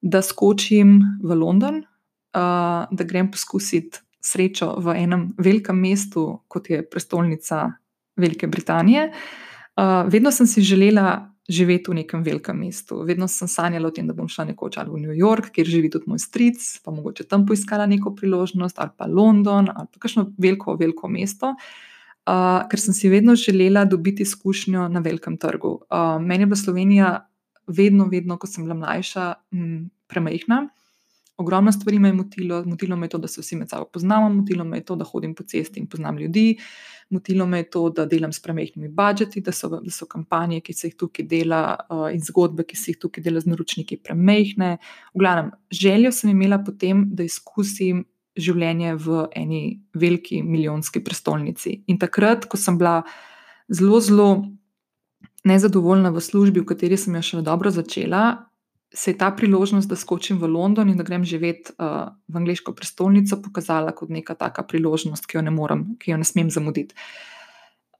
da 0.02 0.22
skočim 0.22 0.98
v 1.22 1.36
London, 1.38 1.80
uh, 1.80 2.84
da 2.90 3.06
grem 3.08 3.30
poskusiti 3.32 4.02
srečo 4.24 4.74
v 4.80 4.96
enem 5.04 5.28
velikem 5.38 5.76
mestu, 5.76 6.40
kot 6.48 6.70
je 6.70 6.82
prestolnica 6.88 7.68
Velike 8.16 8.46
Britanije. 8.46 9.10
Uh, 9.76 10.04
vedno 10.08 10.32
sem 10.32 10.46
si 10.46 10.62
želela 10.62 11.33
živeti 11.48 11.90
v 11.90 11.94
nekem 11.94 12.22
velikem 12.24 12.56
mestu, 12.56 13.02
vedno 13.04 13.28
sem 13.28 13.48
sanjala 13.48 13.88
o 13.88 13.92
tem, 13.92 14.06
da 14.08 14.16
bom 14.16 14.28
šla 14.28 14.46
nekoč 14.52 14.78
ali 14.80 14.90
v 14.90 15.00
New 15.02 15.16
York, 15.16 15.50
kjer 15.52 15.68
živi 15.68 15.90
tudi 15.92 16.08
moj 16.08 16.22
stric, 16.22 16.62
pa 16.84 16.94
mogoče 16.94 17.26
tam 17.28 17.44
poiskala 17.46 17.86
neko 17.86 18.14
priložnost, 18.16 18.80
ali 18.80 18.94
pa 18.96 19.06
London, 19.06 19.68
ali 19.68 19.90
pa 19.92 20.00
kakšno 20.00 20.30
veliko, 20.40 20.78
veliko 20.80 21.08
mesto. 21.08 21.52
Uh, 22.24 22.64
ker 22.72 22.80
sem 22.80 22.96
si 22.96 23.10
vedno 23.12 23.34
želela 23.36 23.84
dobiti 23.84 24.24
izkušnjo 24.24 24.88
na 24.88 25.00
velikem 25.04 25.36
trgu. 25.36 25.74
Uh, 25.92 26.16
meni 26.22 26.42
je 26.42 26.46
bila 26.46 26.56
Slovenija 26.56 27.10
vedno, 27.66 28.08
vedno, 28.08 28.38
ko 28.40 28.48
sem 28.48 28.64
bila 28.64 28.78
mlajša, 28.80 29.34
m, 29.52 29.90
premajhna. 30.08 30.62
Ogromno 31.36 31.72
stvari 31.72 31.98
me 31.98 32.08
je 32.08 32.12
motilo, 32.12 32.62
motilo 32.64 32.96
me 32.96 33.06
je 33.06 33.10
to, 33.10 33.18
da 33.18 33.28
se 33.28 33.40
vsi 33.40 33.56
med 33.56 33.68
sabo 33.68 33.84
poznamo, 33.92 34.28
motilo 34.28 34.64
me 34.64 34.78
je 34.78 34.84
to, 34.84 34.96
da 34.96 35.04
hodim 35.04 35.34
po 35.34 35.44
cesti 35.44 35.80
in 35.80 35.86
poznam 35.86 36.18
ljudi, 36.18 36.56
motilo 37.10 37.46
me 37.46 37.58
je 37.62 37.68
to, 37.70 37.82
da 37.90 38.06
delam 38.06 38.32
s 38.32 38.42
premehkimi 38.42 38.88
budžeti, 38.88 39.42
da 39.44 39.52
so, 39.52 39.68
da 39.68 39.90
so 39.90 40.06
kampanje, 40.10 40.60
ki 40.64 40.72
se 40.72 40.88
jih 40.88 40.96
tukaj 41.00 41.26
dela, 41.28 41.60
uh, 41.90 42.06
in 42.14 42.22
zgodbe, 42.24 42.64
ki 42.68 42.76
se 42.76 42.92
jih 42.92 43.00
tukaj 43.02 43.24
dela 43.24 43.42
z 43.42 43.50
naročniki, 43.52 44.00
premehne. 44.02 44.76
V 45.14 45.22
glavnem, 45.22 45.52
željo 45.70 46.12
sem 46.12 46.32
imela 46.34 46.58
potem, 46.64 47.06
da 47.14 47.26
izkusim 47.26 48.04
življenje 48.34 48.96
v 48.98 49.26
eni 49.36 49.62
veliki 49.94 50.42
milijonski 50.42 51.04
prestolnici. 51.04 51.84
In 51.86 52.00
takrat, 52.02 52.48
ko 52.50 52.58
sem 52.58 52.78
bila 52.78 53.02
zelo, 53.70 54.00
zelo 54.02 54.28
nezadovoljna 55.44 56.10
v 56.10 56.22
službi, 56.24 56.64
v 56.64 56.68
kateri 56.72 56.98
sem 56.98 57.14
jo 57.14 57.22
še 57.22 57.44
dobro 57.46 57.70
začela, 57.70 58.48
se 58.94 59.10
je 59.10 59.18
ta 59.18 59.30
priložnost, 59.30 59.88
da 59.88 59.96
skočim 59.96 60.38
v 60.38 60.46
London 60.46 60.88
in 60.88 60.96
da 60.96 61.02
grem 61.02 61.24
živeti 61.24 61.72
uh, 61.78 62.14
v 62.28 62.36
angliško 62.36 62.72
prestolnico, 62.72 63.40
pokazala 63.42 63.92
kot 63.92 64.08
neka 64.08 64.34
taka 64.38 64.62
priložnost, 64.62 65.26
ki 65.26 65.36
jo 65.36 65.42
ne 65.42 65.50
morem, 65.50 65.96
ki 65.98 66.14
jo 66.14 66.18
ne 66.20 66.24
smem 66.24 66.50
zamuditi. 66.50 66.94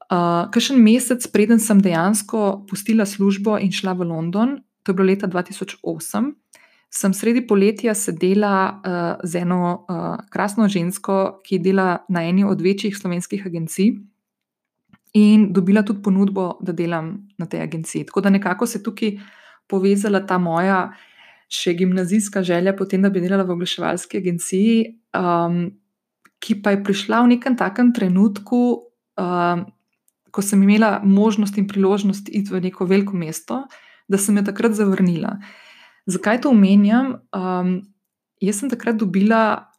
Uh, 0.05 0.47
Kajšen 0.53 0.79
mesec, 0.79 1.27
preden 1.33 1.59
sem 1.59 1.81
dejansko 1.81 2.65
pustila 2.69 3.05
službo 3.05 3.57
in 3.59 3.75
šla 3.75 3.93
v 3.93 4.07
London, 4.07 4.57
to 4.83 4.93
je 4.93 4.95
bilo 4.95 5.09
leta 5.11 5.27
2008, 5.27 6.31
sem 6.95 7.13
sredi 7.13 7.43
poletja 7.43 7.95
sedela 7.97 8.55
uh, 8.79 9.19
z 9.23 9.43
eno 9.43 9.85
uh, 9.89 10.17
krasno 10.31 10.69
žensko, 10.71 11.41
ki 11.43 11.59
dela 11.59 12.05
na 12.07 12.23
eni 12.23 12.45
od 12.47 12.61
večjih 12.61 12.95
slovenskih 12.95 13.45
agencij. 13.45 13.97
In 15.15 15.51
dobila 15.55 15.83
tudi 15.83 16.03
ponudbo, 16.03 16.57
da 16.61 16.71
delam 16.75 17.27
na 17.39 17.47
tej 17.47 17.63
agenciji. 17.63 18.05
Tako 18.05 18.21
da 18.21 18.29
nekako 18.29 18.67
se 18.67 18.83
tukaj 18.83 19.17
povezala 19.67 20.21
ta 20.27 20.37
moja 20.37 20.89
še 21.51 21.75
gimnazijska 21.77 22.43
želja, 22.43 22.73
potem, 22.77 23.03
da 23.05 23.11
bi 23.13 23.21
delala 23.23 23.45
v 23.45 23.55
oglaševalski 23.55 24.19
agenciji, 24.21 24.77
um, 25.17 25.69
ki 26.41 26.59
pa 26.61 26.75
je 26.75 26.81
prišla 26.83 27.21
v 27.23 27.35
nekem 27.35 27.57
takem 27.57 27.93
trenutku, 27.93 28.61
um, 29.21 29.65
ko 30.31 30.43
sem 30.43 30.61
imela 30.65 30.99
možnost 31.03 31.57
in 31.57 31.67
priložnost 31.69 32.29
iti 32.29 32.51
v 32.51 32.65
neko 32.67 32.87
veliko 32.89 33.15
mesto, 33.15 33.63
da 34.07 34.19
sem 34.19 34.37
jo 34.37 34.43
takrat 34.45 34.75
zavrnila. 34.77 35.37
Zakaj 36.11 36.43
to 36.43 36.51
omenjam? 36.53 37.15
Um, 37.33 37.79
jaz 38.43 38.59
sem 38.61 38.69
takrat 38.69 38.99
dobila 38.99 39.71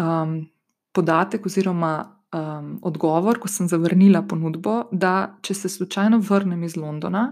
um, 0.00 0.44
podatek 0.92 1.46
oziroma. 1.46 2.12
Um, 2.36 2.72
odgovor, 2.82 3.38
ko 3.40 3.48
sem 3.48 3.68
zavrnila 3.70 4.18
ponudbo, 4.28 4.90
da 4.92 5.38
če 5.46 5.54
se 5.54 5.68
slučajno 5.70 6.18
vrnem 6.26 6.64
iz 6.66 6.74
Londona, 6.76 7.22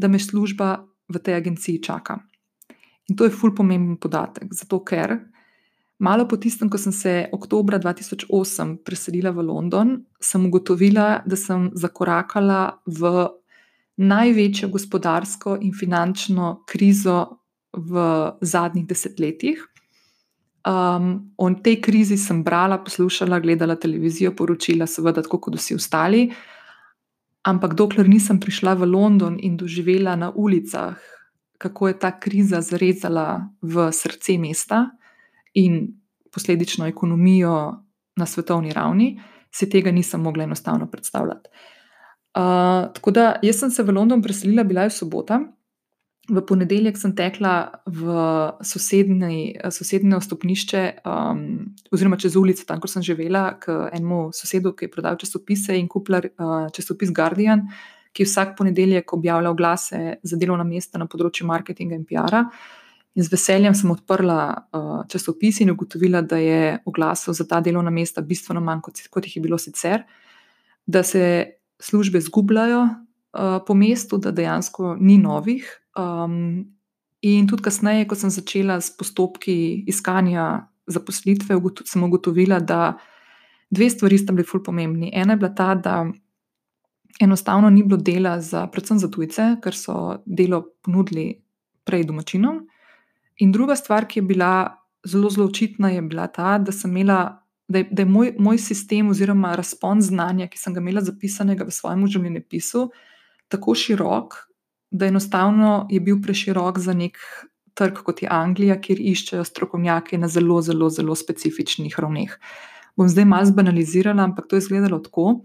da 0.00 0.08
me 0.08 0.18
služba 0.18 0.80
v 1.08 1.18
tej 1.20 1.36
agenciji 1.36 1.82
čaka. 1.82 2.18
In 3.10 3.16
to 3.16 3.26
je 3.26 3.34
ful 3.34 3.52
pomemben 3.54 3.98
podatek, 4.00 4.52
zato 4.54 4.80
ker 4.86 5.18
malo 6.00 6.24
po 6.28 6.38
tistem, 6.40 6.70
ko 6.70 6.78
sem 6.78 6.92
se 6.92 7.28
oktober 7.32 7.76
2008 7.82 8.78
preselila 8.86 9.34
v 9.34 9.44
London, 9.44 9.98
sem 10.20 10.46
ugotovila, 10.46 11.20
da 11.26 11.36
sem 11.36 11.68
zakorakala 11.74 12.80
v 12.86 13.28
največjo 14.00 14.70
gospodarsko 14.72 15.58
in 15.60 15.74
finančno 15.76 16.62
krizo 16.66 17.42
v 17.76 18.06
zadnjih 18.40 18.86
desetletjih. 18.86 19.66
Um, 20.60 21.32
o 21.40 21.48
tej 21.56 21.80
krizi 21.80 22.16
sem 22.20 22.42
brala, 22.44 22.78
poslušala, 22.84 23.40
gledala 23.40 23.76
televizijo, 23.80 24.32
poročila, 24.36 24.86
seveda, 24.86 25.22
tako 25.24 25.40
kot 25.40 25.56
vsi 25.56 25.76
ostali. 25.76 26.26
Ampak 27.42 27.74
dokler 27.74 28.08
nisem 28.08 28.40
prišla 28.40 28.76
v 28.76 28.84
London 28.84 29.38
in 29.40 29.56
doživela 29.56 30.16
na 30.16 30.28
ulicah, 30.28 31.00
kako 31.58 31.88
je 31.88 31.94
ta 31.96 32.12
kriza 32.20 32.60
zarezala 32.60 33.48
v 33.62 33.92
srce 33.92 34.36
mesta 34.38 34.90
in 35.54 35.96
posledično 36.32 36.86
ekonomijo 36.86 37.84
na 38.16 38.26
svetovni 38.26 38.72
ravni, 38.72 39.20
si 39.50 39.68
tega 39.68 39.90
nisem 39.90 40.20
mogla 40.20 40.44
enostavno 40.44 40.86
predstavljati. 40.86 41.48
Uh, 42.30 42.92
tako 42.94 43.10
da 43.10 43.40
jaz 43.42 43.58
sem 43.58 43.70
se 43.70 43.82
v 43.82 43.90
London 43.90 44.22
preselila, 44.22 44.62
bila 44.64 44.82
je 44.86 44.90
sobota. 44.90 45.40
V 46.30 46.42
ponedeljek 46.46 46.98
sem 46.98 47.10
tekla 47.16 47.82
v 47.90 48.12
sosednje 48.62 50.20
stopnišče, 50.22 50.82
um, 51.02 51.40
oziroma 51.90 52.18
čez 52.22 52.36
ulico, 52.38 52.62
tam, 52.68 52.78
kjer 52.78 52.92
sem 52.92 53.02
živela, 53.02 53.56
k 53.58 53.74
enemu 53.90 54.28
sosedu, 54.36 54.70
ki 54.78 54.86
je 54.86 54.92
prodal 54.92 55.18
časopise 55.18 55.74
in 55.74 55.88
kupila 55.90 56.20
uh, 56.22 56.68
časopis 56.70 57.10
Guardian, 57.10 57.64
ki 58.14 58.26
vsak 58.28 58.54
ponedeljek 58.58 59.10
objavlja 59.16 59.50
oglase 59.50 60.02
za 60.22 60.38
delovna 60.38 60.66
mesta 60.66 61.02
na 61.02 61.10
področju 61.10 61.48
marketinga 61.50 61.98
in 61.98 62.06
PR-a. 62.06 62.46
In 63.18 63.26
z 63.26 63.34
veseljem 63.34 63.74
sem 63.74 63.90
odprla 63.90 64.40
uh, 64.54 64.90
časopis 65.10 65.58
in 65.64 65.74
ugotovila, 65.74 66.22
da 66.22 66.38
je 66.38 66.78
oglasov 66.86 67.34
za 67.34 67.48
ta 67.50 67.58
delovna 67.58 67.90
mesta 67.90 68.22
bistveno 68.22 68.62
manj, 68.62 68.84
kot, 68.86 69.02
kot 69.10 69.26
jih 69.26 69.40
je 69.40 69.46
bilo 69.50 69.58
sicer, 69.58 70.06
da 70.86 71.02
se 71.02 71.24
službe 71.82 72.22
zgubljajo 72.22 72.86
uh, 73.32 73.60
po 73.66 73.74
mestu, 73.74 74.18
da 74.18 74.30
dejansko 74.30 74.96
ni 75.00 75.18
novih. 75.18 75.66
Um, 75.98 76.64
in 77.20 77.48
tudi 77.48 77.62
kasneje, 77.62 78.06
ko 78.08 78.16
sem 78.16 78.30
začela 78.32 78.80
s 78.80 78.90
postopki 78.96 79.84
iskanja 79.90 80.66
zaposlitve, 80.90 81.58
sem 81.84 82.02
ugotovila, 82.04 82.60
da 82.60 82.96
dve 83.70 83.90
stvari 83.90 84.18
sta 84.18 84.32
bili 84.32 84.46
fully 84.48 84.64
pomembni. 84.64 85.10
Ena 85.14 85.36
je 85.36 85.42
bila 85.42 85.54
ta, 85.54 85.74
da 85.74 86.06
enostavno 87.20 87.70
ni 87.70 87.82
bilo 87.82 87.96
dela, 87.96 88.40
za, 88.40 88.66
predvsem 88.66 88.98
za 88.98 89.10
tujce, 89.10 89.54
ker 89.62 89.76
so 89.76 90.22
delo 90.26 90.64
ponudili 90.82 91.42
prej 91.84 92.06
domačinom. 92.08 92.62
In 93.40 93.52
druga 93.52 93.76
stvar, 93.76 94.06
ki 94.08 94.20
je 94.20 94.22
bila 94.22 94.52
zelo, 95.04 95.30
zelo 95.30 95.46
očitna, 95.46 95.90
je 95.90 96.02
bila 96.02 96.26
ta, 96.26 96.58
da 96.58 96.72
sem 96.72 96.90
imela. 96.90 97.36
Da 97.70 97.78
je, 97.78 97.86
da 97.90 98.02
je 98.02 98.06
moj, 98.10 98.32
moj 98.38 98.58
sistem, 98.58 99.12
oziroma 99.12 99.52
razpon 99.54 100.00
znanja, 100.02 100.48
ki 100.50 100.58
sem 100.58 100.74
ga 100.74 100.80
imela 100.82 101.04
zapisanega 101.06 101.62
v 101.68 101.70
svojem 101.70 102.00
življenjepisu, 102.10 102.80
tako 103.50 103.74
širok, 103.74 104.36
da 104.90 105.06
enostavno 105.06 105.86
je 105.90 106.00
bil 106.00 106.18
preširok 106.22 106.78
za 106.78 106.94
nek 106.94 107.18
trg, 107.74 108.02
kot 108.04 108.22
je 108.22 108.28
Anglija, 108.30 108.78
kjer 108.80 108.98
iščejo 109.12 109.44
strokovnjake 109.46 110.18
na 110.18 110.28
zelo, 110.28 110.60
zelo, 110.62 110.90
zelo 110.90 111.14
specifičnih 111.16 111.94
ravneh. 111.98 112.34
Bom 112.98 113.08
zdaj 113.08 113.24
malo 113.24 113.48
zbanalizirala, 113.48 114.26
ampak 114.26 114.50
to 114.50 114.58
je 114.58 114.64
izgledalo 114.66 114.98
tako, 114.98 115.40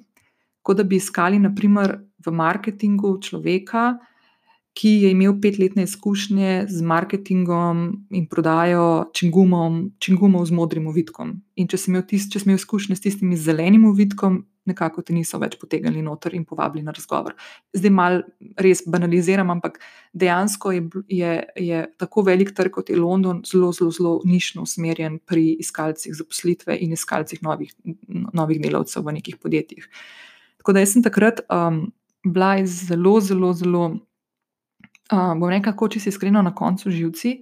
kot 0.65 0.81
da 0.81 0.83
bi 0.83 0.97
iskali, 0.97 1.39
naprimer, 1.39 1.99
v 2.25 2.33
marketingu 2.33 3.19
človeka, 3.21 3.99
ki 4.75 4.89
je 5.05 5.11
imel 5.13 5.37
petletne 5.41 5.85
izkušnje 5.87 6.65
z 6.67 6.83
marketingom 6.83 7.85
in 8.11 8.25
prodajo 8.27 9.11
čingumov 9.15 10.45
z 10.45 10.51
modrim 10.51 10.89
uvitkom. 10.91 11.37
In 11.55 11.69
če 11.71 11.79
si 11.79 11.91
imel, 11.93 12.03
tist, 12.09 12.33
če 12.33 12.41
si 12.41 12.49
imel 12.49 12.59
izkušnje 12.59 12.97
s 12.97 13.05
tistim 13.05 13.31
zelenim 13.39 13.85
uvitkom, 13.87 14.41
nekako 14.65 15.03
te 15.05 15.13
niso 15.13 15.39
več 15.41 15.57
potegnili 15.61 16.01
noter 16.05 16.33
in 16.35 16.45
povabili 16.45 16.83
na 16.85 16.93
razgovor. 16.95 17.35
Zdaj 17.75 17.93
malo 17.93 18.23
res 18.61 18.83
banaliziram, 18.87 19.51
ampak 19.53 19.79
dejansko 20.13 20.73
je, 20.75 20.83
je, 21.07 21.33
je 21.67 21.83
tako 22.01 22.25
velik 22.29 22.53
trg 22.57 22.73
kot 22.79 22.89
je 22.89 22.97
London 22.99 23.43
zelo, 23.47 23.71
zelo, 23.75 23.91
zelo 23.91 24.13
nišno 24.25 24.65
usmerjen 24.65 25.19
pri 25.19 25.51
iskalcih 25.61 26.15
zaposlitve 26.17 26.77
in 26.81 26.95
iskalcih 26.97 27.43
novih, 27.45 27.73
novih 28.33 28.61
delavcev 28.61 29.05
v 29.05 29.19
nekih 29.19 29.37
podjetjih. 29.41 29.87
Tako 30.61 30.73
da 30.73 30.85
sem 30.89 31.05
takrat 31.05 31.45
um, 31.53 31.85
bila 32.25 32.57
zelo, 32.65 33.19
zelo, 33.21 33.53
zelo 33.53 33.85
uh, 35.13 35.33
bom 35.37 35.49
rekla, 35.51 35.75
če 35.77 36.01
si 36.01 36.09
iskreno 36.09 36.41
na 36.41 36.53
koncu 36.55 36.89
živci. 36.89 37.37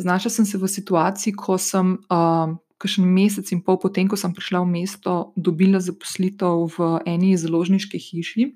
Znašla 0.00 0.30
sem 0.30 0.46
se 0.46 0.58
v 0.58 0.68
situaciji, 0.70 1.34
ko 1.36 1.58
sem, 1.58 1.96
uh, 2.08 2.54
kakšen 2.80 3.04
mesec 3.04 3.52
in 3.52 3.60
pol 3.64 3.76
potem, 3.78 4.08
ko 4.08 4.16
sem 4.16 4.32
prišla 4.32 4.64
v 4.64 4.72
mesto, 4.72 5.32
dobila 5.36 5.82
zaposlitev 5.84 6.66
v 6.76 6.90
eni 7.04 7.36
založniški 7.36 8.00
hiši, 8.00 8.46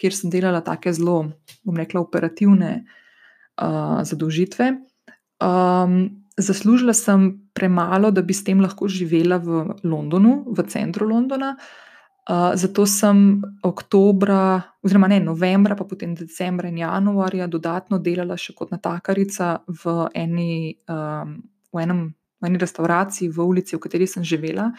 kjer 0.00 0.16
sem 0.16 0.32
delala 0.32 0.64
take 0.66 0.92
zelo, 0.96 1.30
bom 1.62 1.76
rekla, 1.78 2.02
operativne 2.02 2.72
uh, 2.82 4.00
zadolžitve. 4.02 4.72
Um, 5.40 6.24
zaslužila 6.40 6.96
sem 6.96 7.50
premalo, 7.54 8.10
da 8.10 8.22
bi 8.22 8.34
s 8.34 8.44
tem 8.44 8.60
lahko 8.60 8.88
živela 8.88 9.38
v 9.38 9.76
Londonu, 9.84 10.44
v 10.50 10.66
centru 10.68 11.08
Londona. 11.08 11.54
Uh, 12.30 12.52
zato 12.54 12.86
sem 12.86 13.40
oktobra, 13.66 14.60
oziroma 14.84 15.08
ne 15.08 15.20
novembra, 15.20 15.74
pa 15.74 15.84
potem 15.84 16.14
decembra 16.14 16.68
in 16.68 16.78
januarja 16.78 17.48
dodatno 17.50 17.98
delala 17.98 18.36
še 18.38 18.54
kot 18.54 18.70
natakarica 18.70 19.60
v 19.66 20.10
eni, 20.14 20.76
um, 20.88 21.40
v 21.72 21.82
enem, 21.82 22.02
v 22.40 22.48
eni 22.48 22.58
restavraciji 22.58 23.28
v 23.28 23.46
ulici, 23.46 23.76
v 23.76 23.84
kateri 23.84 24.08
sem 24.08 24.24
živela. 24.24 24.70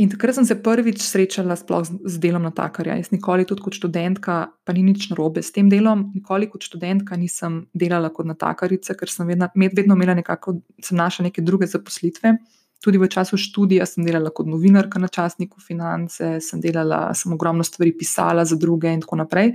In 0.00 0.08
takrat 0.08 0.38
sem 0.38 0.46
se 0.48 0.56
prvič 0.56 1.02
srečala 1.04 1.52
z, 1.56 1.68
z 2.08 2.16
delom 2.16 2.46
natakarja. 2.48 2.96
Jaz 2.96 3.10
nikoli, 3.12 3.44
tudi 3.44 3.60
kot 3.60 3.76
študentka, 3.76 4.48
pa 4.64 4.72
ni 4.72 4.80
nič 4.86 5.10
narobe 5.10 5.42
s 5.44 5.52
tem 5.52 5.68
delom, 5.68 6.06
nikoli 6.16 6.48
kot 6.48 6.64
študentka 6.64 7.18
nisem 7.20 7.66
delala 7.76 8.08
kot 8.08 8.24
natakarica, 8.24 8.96
ker 8.96 9.12
sem 9.12 9.28
vedno, 9.28 9.50
vedno 9.52 9.98
imela 9.98 10.16
nekako, 10.16 10.62
sem 10.80 10.96
našla 10.96 11.28
neke 11.28 11.44
druge 11.44 11.68
zaposlitve. 11.68 12.38
Tudi 12.82 12.98
v 12.98 13.10
času 13.12 13.36
študija 13.36 13.84
sem 13.86 14.08
delala 14.08 14.32
kot 14.32 14.48
novinarka 14.48 14.96
na 14.98 15.12
časniku 15.12 15.60
Finance, 15.60 16.40
sem 16.40 16.64
delala, 16.64 17.12
sem 17.12 17.36
ogromno 17.36 17.62
stvari 17.62 17.92
pisala 17.92 18.48
za 18.48 18.56
druge 18.56 18.88
in 18.88 19.04
tako 19.04 19.20
naprej. 19.20 19.52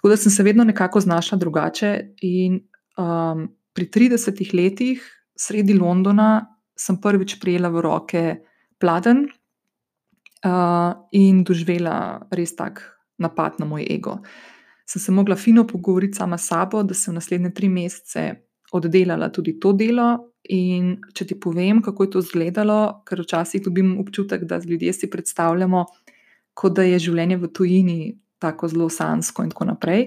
Tako 0.00 0.08
da 0.08 0.16
sem 0.16 0.32
se 0.32 0.42
vedno 0.42 0.64
nekako 0.64 1.04
znašla 1.04 1.36
drugače. 1.36 2.16
In 2.24 2.62
um, 2.96 3.44
pri 3.76 3.86
30 3.92 4.40
letih, 4.56 5.04
sredi 5.40 5.76
Londona, 5.78 6.44
sem 6.76 7.00
prvič 7.00 7.38
prijela 7.40 7.70
v 7.72 7.82
roke 7.84 8.22
pladen 8.80 9.26
uh, 10.44 10.92
in 11.12 11.44
doživela 11.44 12.20
res 12.32 12.56
tak 12.56 12.82
napad 13.20 13.60
na 13.60 13.68
moj 13.68 13.84
ego. 13.88 14.18
Sem 14.88 15.00
se 15.00 15.12
mogla 15.12 15.36
fino 15.36 15.66
pogovoriti 15.66 16.18
sama 16.18 16.38
s 16.38 16.48
sabo, 16.48 16.82
da 16.82 16.94
sem 16.94 17.14
naslednje 17.14 17.52
tri 17.54 17.68
mesece 17.68 18.30
oddelala 18.72 19.28
tudi 19.32 19.58
to 19.60 19.72
delo, 19.72 20.30
In 20.48 20.94
če 21.12 21.26
ti 21.28 21.36
povem, 21.36 21.82
kako 21.84 22.06
je 22.06 22.10
to 22.14 22.22
izgledalo, 22.24 23.02
ker 23.04 23.20
včasih 23.20 23.62
dobim 23.62 23.98
občutek, 24.00 24.46
da 24.48 24.58
ljudje 24.64 24.92
si 24.96 25.10
predstavljamo, 25.10 25.84
kot 26.56 26.74
da 26.78 26.86
je 26.88 26.98
življenje 26.98 27.36
v 27.42 27.50
tujini 27.52 27.98
tako 28.40 28.70
zelo 28.72 28.88
sansko 28.88 29.44
in 29.44 29.52
tako 29.52 29.68
naprej, 29.68 30.06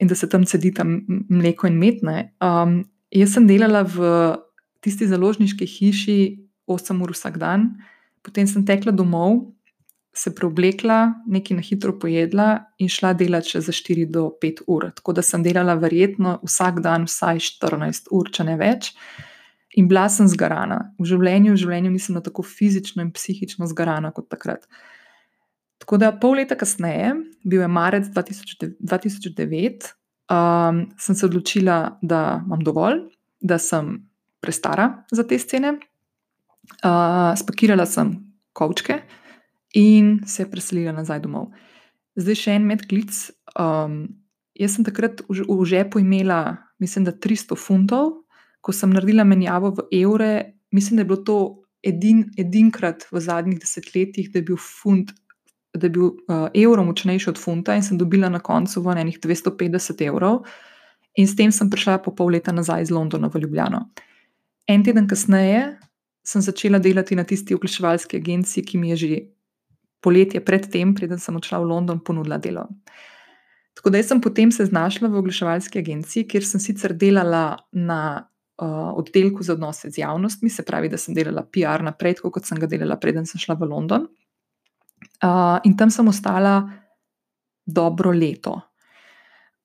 in 0.00 0.08
da 0.08 0.16
se 0.16 0.28
tam 0.32 0.46
cedi 0.48 0.72
tam 0.74 0.96
mleko 1.28 1.68
in 1.68 1.76
metne. 1.76 2.16
Um, 2.40 2.80
jaz 3.12 3.36
sem 3.36 3.46
delala 3.46 3.84
v 3.84 4.08
tisti 4.84 5.08
založniški 5.08 5.66
hiši 5.66 6.18
8 6.70 7.02
ur 7.02 7.14
vsak 7.14 7.38
dan, 7.40 7.72
potem 8.22 8.46
sem 8.46 8.64
tekla 8.66 8.92
domov, 8.92 9.50
se 10.14 10.32
preoblekla, 10.34 11.22
nekaj 11.30 11.56
na 11.56 11.62
hitro 11.62 11.94
pojedla 11.98 12.48
in 12.82 12.90
šla 12.90 13.12
delati 13.14 13.54
še 13.54 13.62
za 13.62 13.74
4 13.74 14.08
do 14.10 14.26
5 14.42 14.64
ur. 14.66 14.88
Tako 14.96 15.14
da 15.14 15.22
sem 15.22 15.42
delala 15.46 15.76
verjetno 15.78 16.38
vsak 16.42 16.80
dan 16.84 17.06
vsaj 17.06 17.38
14 17.62 18.10
ur, 18.10 18.30
če 18.30 18.46
ne 18.48 18.56
več. 18.58 18.90
In 19.78 19.86
bila 19.86 20.08
sem 20.10 20.26
zgarana. 20.26 20.80
V 20.98 21.06
življenju, 21.12 21.54
v 21.54 21.62
življenju 21.62 21.92
nisem 21.94 22.16
bila 22.16 22.24
tako 22.26 22.42
fizično 22.42 23.04
in 23.06 23.12
psihično 23.14 23.70
zgarana 23.70 24.10
kot 24.16 24.26
takrat. 24.32 24.66
Tako 25.80 26.00
da 26.02 26.10
pol 26.12 26.40
leta 26.40 26.58
kasneje, 26.58 27.14
bil 27.46 27.62
je 27.62 27.70
marec 27.70 28.10
2009, 28.10 29.92
um, 30.26 30.82
sem 30.98 31.16
se 31.16 31.26
odločila, 31.26 31.78
da 32.02 32.40
imam 32.42 32.66
dovolj, 32.66 33.04
da 33.40 33.62
sem 33.62 33.94
prestara 34.40 35.04
za 35.12 35.26
te 35.26 35.38
scene. 35.38 35.78
Uh, 36.84 37.32
spakirala 37.36 37.86
sem 37.86 38.14
kavčke 38.56 39.00
in 39.74 40.20
se 40.26 40.46
preselila 40.50 40.92
nazaj 40.94 41.22
domov. 41.24 41.50
Zdaj 42.18 42.38
še 42.38 42.56
en 42.58 42.66
medklic. 42.68 43.14
Um, 43.58 44.02
jaz 44.58 44.76
sem 44.76 44.86
takrat 44.86 45.22
v, 45.28 45.42
v 45.44 45.66
žepu 45.66 46.02
imela, 46.02 46.58
mislim, 46.82 47.06
da 47.08 47.14
300 47.16 47.58
funtov 47.58 48.20
ko 48.60 48.72
sem 48.72 48.92
naredila 48.92 49.24
menjavo 49.24 49.72
v 49.76 49.86
evre, 50.02 50.32
mislim, 50.72 50.96
da 50.96 51.00
je 51.00 51.08
bilo 51.08 51.22
to 51.24 51.38
edin, 51.82 52.24
edinkrat 52.38 53.06
v 53.10 53.20
zadnjih 53.20 53.60
desetletjih, 53.60 54.30
da 54.32 54.40
je 54.40 54.48
bil 54.52 54.60
funt. 54.60 55.12
Da 55.74 55.86
je 55.86 55.94
bil 55.94 56.08
uh, 56.10 56.48
evro 56.54 56.82
močnejši 56.84 57.30
od 57.30 57.38
funta, 57.38 57.76
in 57.78 57.84
sem 57.86 57.98
dobila 57.98 58.28
na 58.28 58.40
koncu 58.42 58.82
v 58.82 58.96
enih 59.04 59.20
250 59.22 60.02
evrov, 60.02 60.42
in 61.14 61.28
s 61.30 61.36
tem 61.38 61.52
sem 61.54 61.70
prišla 61.70 62.00
po 62.02 62.10
pol 62.10 62.34
leta 62.34 62.52
nazaj 62.52 62.82
iz 62.82 62.90
Londona 62.90 63.30
v 63.30 63.44
Ljubljano. 63.44 63.86
En 64.68 64.82
teden 64.84 65.08
kasneje 65.08 65.78
sem 66.26 66.42
začela 66.42 66.78
delati 66.78 67.16
na 67.16 67.24
tisti 67.24 67.54
oglaševalski 67.54 68.20
agenciji, 68.20 68.64
ki 68.64 68.78
mi 68.78 68.90
je 68.92 68.96
že 68.96 69.20
poletje 70.00 70.40
predtem, 70.44 70.94
preden 70.94 71.18
sem 71.18 71.36
odšla 71.36 71.60
v 71.60 71.68
London, 71.68 72.00
ponudila 72.00 72.38
delo. 72.38 72.66
Tako 73.74 73.90
da 73.90 74.02
sem 74.02 74.20
potem 74.20 74.52
se 74.52 74.66
znašla 74.66 75.08
v 75.08 75.20
oglaševalski 75.20 75.78
agenciji, 75.78 76.28
kjer 76.28 76.44
sem 76.44 76.60
sicer 76.60 76.92
delala 76.92 77.58
na 77.72 78.28
uh, 78.60 78.92
oddelku 78.98 79.42
za 79.42 79.52
odnose 79.52 79.90
z 79.90 80.02
javnostmi, 80.02 80.50
se 80.50 80.64
pravi, 80.64 80.88
da 80.88 80.98
sem 80.98 81.14
delala 81.14 81.44
PR 81.44 81.84
naprej, 81.84 82.18
tako 82.20 82.30
kot 82.30 82.48
sem 82.48 82.58
ga 82.60 82.68
delala, 82.68 82.98
preden 83.00 83.26
sem 83.26 83.40
šla 83.40 83.56
v 83.60 83.70
London. 83.70 84.08
Uh, 85.24 85.60
in 85.64 85.76
tam 85.76 85.90
sem 85.90 86.08
ostala 86.08 86.62
dobro 87.66 88.12
leto. 88.12 88.58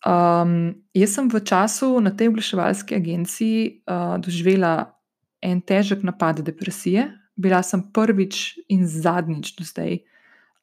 Um, 0.06 0.86
jaz 0.94 1.15
sem 1.18 1.26
v 1.26 1.41
času 1.41 1.98
na 1.98 2.13
tej 2.13 2.30
oglaševalski 2.30 2.94
agenciji 2.94 3.82
uh, 3.89 4.22
doživela 4.22 4.94
en 5.41 5.62
težek 5.62 6.06
napad 6.06 6.46
depresije. 6.46 7.10
Bila 7.36 7.63
sem 7.65 7.82
prvič 7.89 8.60
in 8.70 8.86
zadnjič 8.86 9.56
do 9.58 9.65
zdaj 9.65 9.98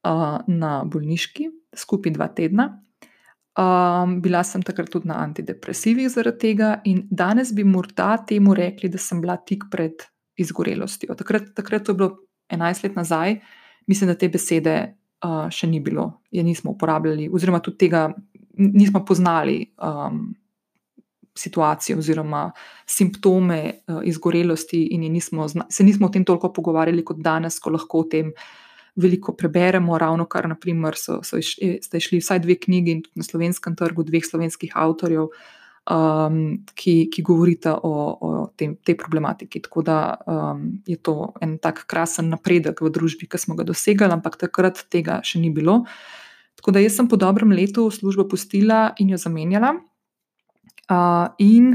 uh, 0.07 0.38
na 0.46 0.87
bolniški, 0.87 1.50
skupaj 1.74 2.14
dva 2.14 2.31
tedna. 2.31 2.68
Um, 3.52 4.22
bila 4.22 4.40
sem 4.46 4.62
takrat 4.62 4.88
tudi 4.88 5.11
na 5.11 5.18
antidepresivih 5.26 6.09
zaradi 6.09 6.38
tega, 6.38 6.78
in 6.88 7.02
danes 7.11 7.50
bi 7.52 7.66
morda 7.66 8.14
temu 8.24 8.55
rekli, 8.55 8.88
da 8.88 8.98
sem 8.98 9.20
bila 9.20 9.37
tik 9.37 9.66
pred 9.70 10.07
izgorelostjo. 10.38 11.18
Takrat, 11.18 11.50
takrat 11.59 11.88
je 11.88 11.94
bilo 11.98 12.14
11 12.48 12.87
let 12.87 12.96
nazaj, 12.96 13.40
mislim, 13.90 14.09
da 14.09 14.16
te 14.16 14.31
besede 14.33 14.76
uh, 15.26 15.50
še 15.52 15.66
ni 15.66 15.83
bilo, 15.85 16.22
je 16.31 16.46
nismo 16.46 16.72
uporabljali, 16.72 17.28
oziroma 17.28 17.61
tudi 17.61 17.85
tega 17.85 18.07
nismo 18.58 19.04
poznali. 19.04 19.66
Um, 19.78 20.34
Situacije 21.32 21.96
oziroma 21.96 22.50
simptome 22.84 23.80
uh, 23.88 24.02
izgorelosti, 24.04 24.82
in 24.92 25.06
nismo, 25.12 25.46
se 25.48 25.84
nismo 25.84 26.06
o 26.06 26.12
tem 26.12 26.26
toliko 26.28 26.50
pogovarjali 26.52 27.04
kot 27.08 27.22
danes, 27.24 27.56
ko 27.58 27.70
lahko 27.72 28.02
o 28.02 28.04
tem 28.04 28.28
uh, 28.28 28.42
veliko 28.96 29.32
preberemo. 29.36 29.98
Ravno 29.98 30.26
kar, 30.26 30.48
naprimer, 30.48 30.96
so, 30.96 31.20
so 31.24 31.38
išli, 31.40 31.78
išli 31.92 32.20
vsaj 32.20 32.42
dve 32.44 32.58
knjigi 32.60 33.00
na 33.14 33.26
slovenskem 33.26 33.76
trgu, 33.76 34.04
dveh 34.08 34.24
slovenskih 34.26 34.74
avtorjev, 34.76 35.30
um, 35.90 36.40
ki, 36.74 36.96
ki 37.12 37.24
govorita 37.26 37.78
o, 37.82 37.92
o 38.12 38.32
tem, 38.56 38.76
tej 38.84 38.98
problematiki. 39.00 39.62
Tako 39.64 39.84
da 39.86 39.98
um, 40.26 40.66
je 40.86 40.98
to 41.00 41.32
en 41.40 41.56
tak 41.62 41.86
krasen 41.90 42.30
napredek 42.32 42.84
v 42.84 42.92
družbi, 42.92 43.28
ki 43.30 43.40
smo 43.40 43.56
ga 43.58 43.66
dosegali, 43.68 44.12
ampak 44.12 44.40
takrat 44.40 44.84
tega 44.92 45.22
še 45.24 45.40
ni 45.40 45.52
bilo. 45.54 45.82
Tako 46.62 46.77
da 46.77 46.81
jaz 46.81 46.94
sem 46.94 47.09
po 47.11 47.18
dobrem 47.18 47.51
letu 47.51 47.88
službo 47.90 48.29
pustila 48.31 48.92
in 49.03 49.11
jo 49.11 49.18
zamenjala, 49.18 49.75
uh, 49.75 51.35
in 51.42 51.75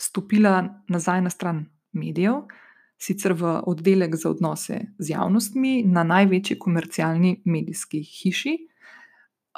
stopila 0.00 0.62
nazaj 0.88 1.20
na 1.20 1.30
stran 1.30 1.66
medijev 1.92 2.46
sicer 3.02 3.34
v 3.34 3.58
oddelek 3.66 4.14
za 4.16 4.30
odnose 4.30 4.78
z 4.98 5.10
javnostmi 5.10 5.82
na 5.84 6.04
največji 6.06 6.58
komercialni 6.58 7.40
medijski 7.44 8.02
hiši. 8.06 8.54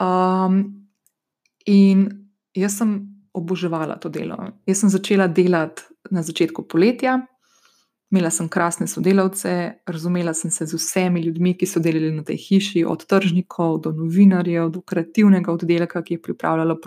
Um, 0.00 0.62
in 1.66 2.06
jaz 2.56 2.78
sem 2.80 2.96
oboževala 3.34 3.98
to 4.00 4.08
delo. 4.08 4.38
Jaz 4.66 4.80
sem 4.80 4.90
začela 4.90 5.28
delati 5.28 5.84
na 6.10 6.22
začetku 6.22 6.64
poletja, 6.68 7.18
imela 8.10 8.30
sem 8.30 8.48
krasne 8.48 8.86
sodelavce, 8.86 9.72
razumela 9.86 10.34
sem 10.34 10.50
se 10.50 10.66
z 10.66 10.78
vsemi 10.78 11.22
ljudmi, 11.24 11.54
ki 11.58 11.66
so 11.66 11.80
delali 11.80 12.12
na 12.14 12.22
tej 12.24 12.36
hiši, 12.36 12.84
od 12.84 13.06
tržnikov 13.10 13.80
do 13.86 13.92
novinarjev, 13.92 14.70
do 14.70 14.82
kreativnega 14.86 15.52
oddelka, 15.52 16.02
ki 16.02 16.18
je 16.18 16.22
pripravljalo, 16.22 16.78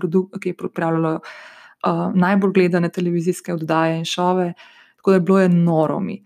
ki 0.42 0.50
je 0.50 0.58
pripravljalo 0.58 1.14
uh, 1.20 2.04
najbolj 2.16 2.54
gledane 2.54 2.90
televizijske 2.90 3.54
oddaje 3.54 3.98
in 4.00 4.06
šove. 4.06 4.54
Tako 4.98 5.12
da 5.12 5.16
je 5.16 5.22
bilo 5.22 5.48
noro 5.48 6.00
mi. 6.00 6.24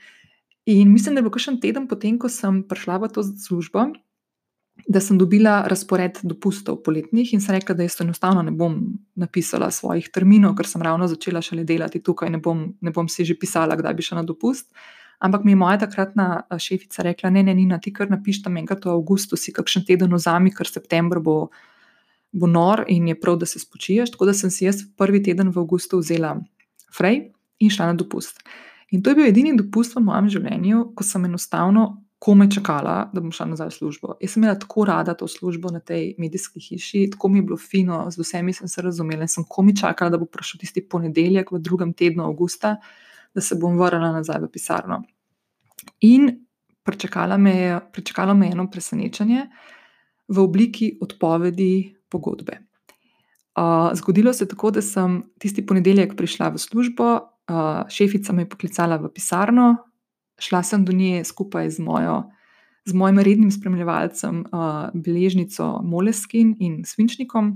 In 0.66 0.92
mislim, 0.94 1.16
da 1.16 1.20
je 1.20 1.24
bilo 1.24 1.42
še 1.42 1.56
en 1.56 1.60
teden 1.62 1.88
potem, 1.90 2.20
ko 2.22 2.30
sem 2.30 2.62
prišla 2.68 3.02
v 3.02 3.10
to 3.16 3.24
službo, 3.26 3.90
da 4.88 5.00
sem 5.00 5.18
dobila 5.18 5.62
razpored 5.70 6.20
dopustov 6.24 6.82
poletnih 6.86 7.34
in 7.34 7.42
sem 7.42 7.56
rekla, 7.56 7.76
da 7.76 7.84
jaz 7.84 8.00
enostavno 8.02 8.42
ne 8.42 8.52
bom 8.52 8.78
napisala 9.16 9.72
svojih 9.72 10.10
terminov, 10.14 10.56
ker 10.58 10.68
sem 10.68 10.82
ravno 10.82 11.08
začela 11.08 11.42
šele 11.42 11.64
delati 11.68 12.02
tukaj, 12.04 12.30
ne 12.30 12.40
bom, 12.42 12.66
ne 12.82 12.92
bom 12.92 13.10
si 13.10 13.26
že 13.26 13.38
pisala, 13.40 13.78
kdaj 13.78 13.94
bi 13.94 14.06
šla 14.06 14.22
na 14.22 14.26
dopust. 14.28 14.72
Ampak 15.22 15.44
mi 15.46 15.52
je 15.52 15.56
moja 15.56 15.78
takratna 15.78 16.42
šefica 16.58 17.04
rekla: 17.06 17.30
Ne, 17.30 17.44
ne, 17.44 17.54
Nina, 17.54 17.78
ti 17.80 17.94
kar 17.94 18.10
napiš 18.10 18.42
tam 18.42 18.58
enkrat 18.58 18.86
v 18.86 18.96
avgustu, 18.96 19.38
si 19.38 19.54
kakšen 19.54 19.86
teden 19.86 20.14
vzami, 20.18 20.50
ker 20.56 20.68
september 20.68 21.22
bo 21.22 21.52
bo 22.32 22.48
nor 22.48 22.86
in 22.88 23.08
je 23.08 23.20
prav, 23.20 23.38
da 23.38 23.46
se 23.46 23.60
spočiješ. 23.60 24.12
Tako 24.12 24.26
da 24.26 24.34
sem 24.34 24.52
si 24.52 24.66
jaz 24.66 24.84
prvi 24.98 25.24
teden 25.24 25.52
v 25.52 25.60
avgustu 25.60 26.00
vzela 26.00 26.38
frej 26.98 27.32
in 27.60 27.70
šla 27.70 27.92
na 27.92 27.94
dopust. 27.94 28.40
In 28.92 29.04
to 29.04 29.12
je 29.12 29.16
bil 29.16 29.28
edini 29.28 29.54
dopust 29.58 29.96
v 29.96 30.04
mojem 30.04 30.30
življenju, 30.30 30.92
ko 30.96 31.04
sem 31.04 31.26
enostavno 31.26 32.04
komaj 32.22 32.52
čakala, 32.54 33.10
da 33.14 33.22
bom 33.22 33.32
šla 33.34 33.48
nazaj 33.50 33.72
v 33.72 33.74
službo. 33.80 34.16
Jaz 34.22 34.36
sem 34.36 34.44
imela 34.44 34.60
tako 34.60 34.86
rada 34.86 35.16
to 35.18 35.26
službo 35.28 35.72
na 35.74 35.80
tej 35.82 36.12
medijski 36.22 36.62
hiši, 36.62 37.08
tako 37.16 37.32
mi 37.34 37.40
je 37.40 37.48
bilo 37.50 37.58
fino, 37.58 38.04
z 38.14 38.22
vsemi 38.22 38.54
sem 38.54 38.70
se 38.70 38.82
razumela 38.86 39.26
in 39.26 39.32
sem 39.32 39.46
komaj 39.50 39.80
čakala, 39.82 40.14
da 40.14 40.20
bo 40.22 40.28
prišel 40.30 40.62
tisti 40.62 40.84
ponedeljek 40.86 41.50
v 41.52 41.60
drugem 41.60 41.96
tednu 41.98 42.28
avgusta, 42.28 42.76
da 43.34 43.42
se 43.42 43.58
bom 43.58 43.80
vrnila 43.80 44.12
nazaj 44.20 44.38
v 44.44 44.52
pisarno. 44.54 45.02
In 46.06 46.30
pričakalo 46.86 47.38
me 47.42 47.58
je, 47.58 47.80
pričakalo 47.94 48.38
me 48.38 48.52
je 48.52 48.52
eno 48.52 48.70
presenečenje 48.70 49.48
v 50.28 50.40
obliki 50.40 50.94
odpovedi 51.02 51.96
pogodbe. 52.10 52.62
Uh, 53.58 53.90
zgodilo 53.98 54.34
se 54.34 54.44
je 54.44 54.54
tako, 54.54 54.72
da 54.72 54.82
sem 54.82 55.24
tisti 55.40 55.66
ponedeljek 55.66 56.14
prišla 56.18 56.54
v 56.54 56.62
službo, 56.62 57.14
uh, 57.18 57.90
šefica 57.90 58.34
me 58.34 58.46
je 58.46 58.50
poklicala 58.50 59.02
v 59.02 59.10
pisarno, 59.10 59.74
šla 60.42 60.64
sem 60.66 60.86
do 60.86 60.94
nje 60.96 61.24
skupaj 61.28 61.70
z, 61.78 61.84
mojo, 61.86 62.24
z 62.86 62.98
mojim 62.98 63.22
rednim 63.22 63.52
spremljevalcem, 63.54 64.44
uh, 64.50 64.90
beležnico 64.94 65.80
Moleskin 65.86 66.56
in 66.60 66.82
Svinčnikom, 66.86 67.54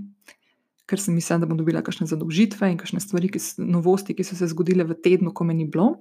ker 0.85 1.01
sem 1.01 1.17
mislila, 1.17 1.41
da 1.41 1.49
bom 1.49 1.57
dobila 1.57 1.81
kakšne 1.81 2.05
zadolžitve 2.09 2.69
in 2.69 2.77
kakšne 2.77 3.01
stvari, 3.01 3.31
ki 3.33 3.41
so, 3.41 3.65
novosti, 3.65 4.13
ki 4.13 4.25
so 4.25 4.37
se 4.37 4.49
zgodile 4.53 4.85
v 4.85 4.97
tednu, 5.01 5.33
ko 5.33 5.47
me 5.47 5.57
ni 5.57 5.65
bilo. 5.65 5.95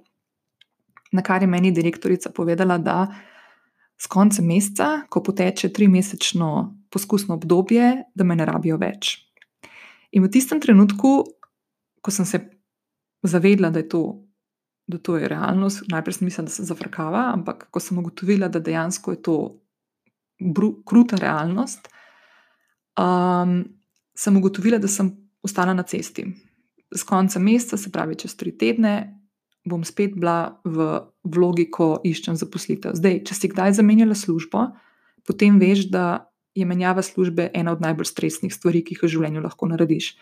Na 1.14 1.24
kar 1.24 1.40
je 1.40 1.48
meni 1.48 1.72
direktorica 1.72 2.34
povedala, 2.34 2.76
da 2.78 3.06
s 3.96 4.10
koncem 4.10 4.44
meseca, 4.50 5.06
ko 5.08 5.22
poteče 5.24 5.70
trimesečno 5.72 6.50
poskusno 6.92 7.38
obdobje, 7.38 8.04
da 8.14 8.24
me 8.24 8.36
ne 8.36 8.44
rabijo 8.44 8.76
več. 8.76 9.16
In 10.12 10.26
v 10.26 10.30
tistem 10.30 10.60
trenutku, 10.60 11.24
ko 12.04 12.12
sem 12.12 12.26
se 12.28 12.42
zavedla, 13.24 13.70
da 13.72 13.80
je 13.80 13.88
to, 13.88 14.02
da 14.86 14.98
to 14.98 15.16
je 15.16 15.28
realnost. 15.28 15.84
Najprej 15.88 16.18
sem 16.18 16.28
mislila, 16.28 16.44
da 16.44 16.52
se 16.52 16.64
zafrkava, 16.64 17.30
ampak 17.32 17.68
ko 17.70 17.80
sem 17.80 17.98
ugotovila, 17.98 18.48
da 18.48 18.60
dejansko 18.60 19.14
je 19.16 19.22
to 19.22 19.36
bru, 20.40 20.74
kruta 20.86 21.16
realnost, 21.16 21.88
um, 23.00 23.62
sem 24.14 24.36
ugotovila, 24.36 24.78
da 24.78 24.88
sem 24.88 25.10
ostala 25.42 25.74
na 25.74 25.82
cesti. 25.82 26.26
Z 26.94 27.02
koncem 27.08 27.42
meseca, 27.42 27.76
se 27.80 27.90
pravi 27.90 28.16
čez 28.20 28.36
tri 28.36 28.52
tedne, 28.58 28.94
bom 29.64 29.84
spet 29.84 30.14
bila 30.14 30.60
v 30.64 31.00
vlogi, 31.24 31.66
ko 31.72 31.96
iščem 32.04 32.36
zaposlitev. 32.36 32.94
Zdaj, 32.98 33.22
če 33.24 33.34
si 33.34 33.48
kdaj 33.48 33.78
zamenjala 33.80 34.14
službo, 34.14 34.68
potem 35.24 35.56
veš, 35.58 35.88
da 35.88 36.28
je 36.54 36.66
menjava 36.68 37.02
službe 37.02 37.48
ena 37.56 37.72
od 37.72 37.80
najbolj 37.80 38.12
stresnih 38.12 38.52
stvari, 38.54 38.84
ki 38.84 38.94
jih 38.94 39.06
v 39.06 39.12
življenju 39.16 39.42
lahko 39.42 39.66
narediš. 39.72 40.12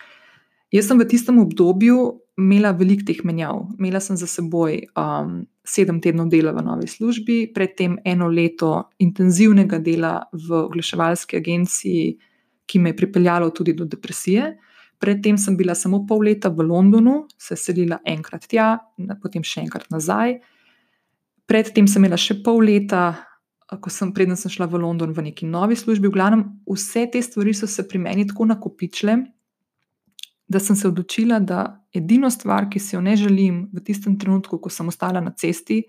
Jaz 0.73 0.89
sem 0.89 1.01
v 1.03 1.09
tistem 1.11 1.43
obdobju 1.43 2.22
imela 2.39 2.73
veliko 2.73 3.07
teh 3.07 3.21
menjav. 3.25 3.67
Imela 3.79 4.01
sem 4.01 4.17
za 4.17 4.27
seboj 4.27 4.79
um, 4.97 5.43
sedem 5.65 6.01
tednov 6.01 6.31
dela 6.33 6.53
v 6.57 6.65
novi 6.65 6.89
službi, 6.89 7.53
predtem 7.55 7.99
eno 8.05 8.29
leto 8.29 8.91
intenzivnega 8.99 9.79
dela 9.79 10.15
v 10.33 10.65
oglaševalski 10.65 11.37
agenciji, 11.37 12.17
ki 12.67 12.79
me 12.79 12.93
je 12.93 12.97
pripeljalo 12.97 13.51
tudi 13.51 13.75
do 13.77 13.85
depresije. 13.85 14.55
Predtem 15.03 15.37
sem 15.39 15.57
bila 15.59 15.75
samo 15.75 16.05
pol 16.07 16.23
leta 16.31 16.49
v 16.49 16.63
Londonu, 16.63 17.27
se 17.39 17.57
selila 17.57 17.99
enkrat 18.07 18.47
tja, 18.47 18.77
potem 19.21 19.43
še 19.43 19.65
enkrat 19.67 19.91
nazaj. 19.91 20.39
Predtem 21.51 21.89
sem 21.91 22.01
imela 22.01 22.17
še 22.17 22.39
pol 22.45 22.63
leta, 22.65 23.11
ko 23.83 23.91
sem, 23.91 24.13
preden 24.15 24.39
sem 24.39 24.53
šla 24.53 24.69
v 24.71 24.79
London, 24.81 25.13
v 25.13 25.27
neki 25.29 25.49
novi 25.51 25.77
službi. 25.77 26.09
V 26.09 26.15
glavnem, 26.15 26.45
vse 26.71 27.09
te 27.13 27.23
stvari 27.23 27.55
so 27.57 27.67
se 27.67 27.85
pri 27.89 27.99
meni 27.99 28.27
tako 28.29 28.47
nakopičile, 28.53 29.19
da 30.53 30.61
sem 30.61 30.77
se 30.77 30.89
odločila, 30.89 31.41
da 31.41 31.65
edino 31.95 32.31
stvar, 32.31 32.69
ki 32.71 32.81
si 32.81 32.97
jo 32.97 33.01
ne 33.01 33.17
želim 33.17 33.65
v 33.73 33.81
tistem 33.85 34.19
trenutku, 34.21 34.59
ko 34.61 34.71
sem 34.71 34.89
ostala 34.89 35.23
na 35.25 35.33
cesti, 35.33 35.83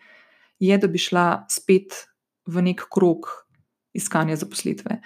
je, 0.63 0.78
da 0.78 0.88
bi 0.88 1.02
šla 1.02 1.43
spet 1.52 2.06
v 2.47 2.63
nek 2.69 2.86
krog 2.91 3.28
iskanja 3.93 4.38
zaposlitve. 4.39 5.02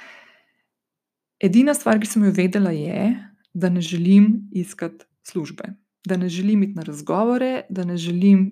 Edina 1.43 1.74
stvar, 1.78 2.00
ki 2.02 2.10
sem 2.10 2.28
jo 2.28 2.34
vedela, 2.38 2.74
je, 2.74 3.10
da 3.54 3.70
ne 3.74 3.82
želim 3.82 4.48
iskati 4.54 5.06
službe, 5.26 5.74
da 6.06 6.17
ne 6.17 6.30
želim 6.30 6.63
iti 6.63 6.78
na 6.78 6.86
razgovore, 6.86 7.65
da 7.70 7.86
ne 7.86 7.98
želim. 7.98 8.52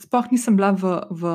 Sploh 0.00 0.32
nisem 0.32 0.56
bila 0.56 0.72
v, 0.74 0.94
v 1.10 1.34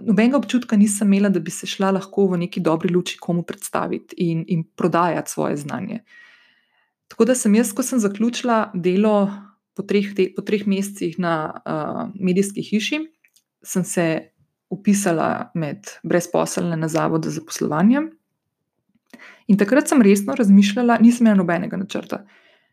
nobenega 0.00 0.40
občutka, 0.40 0.76
nisem 0.76 1.12
imela, 1.12 1.28
da 1.30 1.40
bi 1.40 1.52
se 1.52 1.68
šla 1.68 1.92
lahko 1.94 2.26
v 2.32 2.40
neki 2.46 2.60
dobri 2.60 2.92
luči 2.92 3.20
komu 3.20 3.44
predstaviti 3.46 4.16
in, 4.24 4.44
in 4.48 4.64
prodajati 4.76 5.30
svoje 5.30 5.60
znanje. 5.60 6.00
Uh, 6.00 6.22
Tako 7.08 7.24
da 7.24 7.34
sem 7.34 7.54
jaz, 7.54 7.72
ko 7.72 7.84
sem 7.86 8.00
zaključila 8.02 8.70
delo 8.74 9.30
po 9.76 9.84
treh, 9.86 10.08
te, 10.16 10.30
po 10.36 10.42
treh 10.42 10.66
mesecih 10.66 11.18
na 11.22 11.34
uh, 11.52 12.06
medijski 12.14 12.64
hiši, 12.64 13.02
sem 13.62 13.84
se 13.84 14.06
upisala 14.70 15.50
med 15.54 15.86
brezposelne 16.02 16.76
na 16.76 16.88
Zavod 16.88 17.24
za 17.24 17.30
zaposlovanje. 17.36 18.02
In 19.46 19.58
takrat 19.58 19.88
sem 19.88 20.02
resno 20.02 20.34
razmišljala, 20.34 20.98
nisem 21.00 21.26
imela 21.26 21.38
nobenega 21.38 21.78
načrta. 21.78 22.24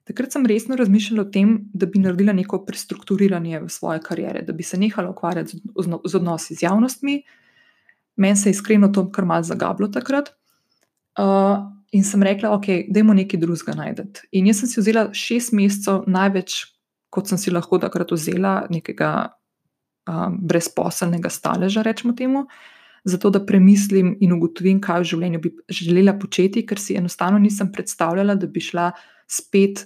Takrat 0.09 0.33
sem 0.33 0.45
resno 0.49 0.75
razmišljala 0.75 1.21
o 1.23 1.31
tem, 1.31 1.53
da 1.73 1.85
bi 1.85 2.01
naredila 2.01 2.33
neko 2.33 2.63
prestrukturiranje 2.65 3.61
v 3.61 3.69
svoje 3.69 4.01
kariere, 4.03 4.41
da 4.41 4.53
bi 4.53 4.63
se 4.63 4.79
nehala 4.79 5.11
ukvarjati 5.13 5.59
z 5.59 6.15
odnosi 6.17 6.55
z 6.55 6.65
javnostmi. 6.65 7.21
Meni 8.15 8.35
se 8.35 8.49
je 8.49 8.57
iskreno 8.57 8.89
to 8.93 9.05
kar 9.11 9.25
malce 9.25 9.53
zagablo 9.53 9.87
takrat. 9.87 10.33
Uh, 11.19 11.69
In 11.93 12.03
sem 12.03 12.23
rekla, 12.25 12.51
ok, 12.55 12.89
dajmo 12.89 13.13
nekaj 13.13 13.39
drugega 13.41 13.75
najti. 13.77 14.27
In 14.39 14.49
jaz 14.49 14.63
sem 14.63 14.71
si 14.71 14.81
vzela 14.81 15.07
šest 15.13 15.53
mesecev, 15.53 16.03
največ, 16.09 16.57
kot 17.13 17.29
sem 17.29 17.37
si 17.37 17.53
lahko 17.53 17.77
takrat 17.81 18.11
vzela, 18.15 18.63
nekega 18.73 19.11
um, 20.09 20.39
brezposelnega 20.41 21.29
staleža, 21.29 21.83
rečemo 21.85 22.15
temu, 22.17 22.47
zato 23.05 23.29
da 23.29 23.43
premislim 23.45 24.15
in 24.23 24.33
ugotovim, 24.33 24.79
kaj 24.81 25.03
v 25.03 25.09
življenju 25.11 25.41
bi 25.43 25.53
želela 25.69 26.15
početi, 26.17 26.63
ker 26.65 26.81
si 26.81 26.97
enostavno 26.97 27.41
nisem 27.41 27.69
predstavljala, 27.71 28.39
da 28.41 28.49
bi 28.49 28.63
šla 28.63 28.89
spet 29.29 29.85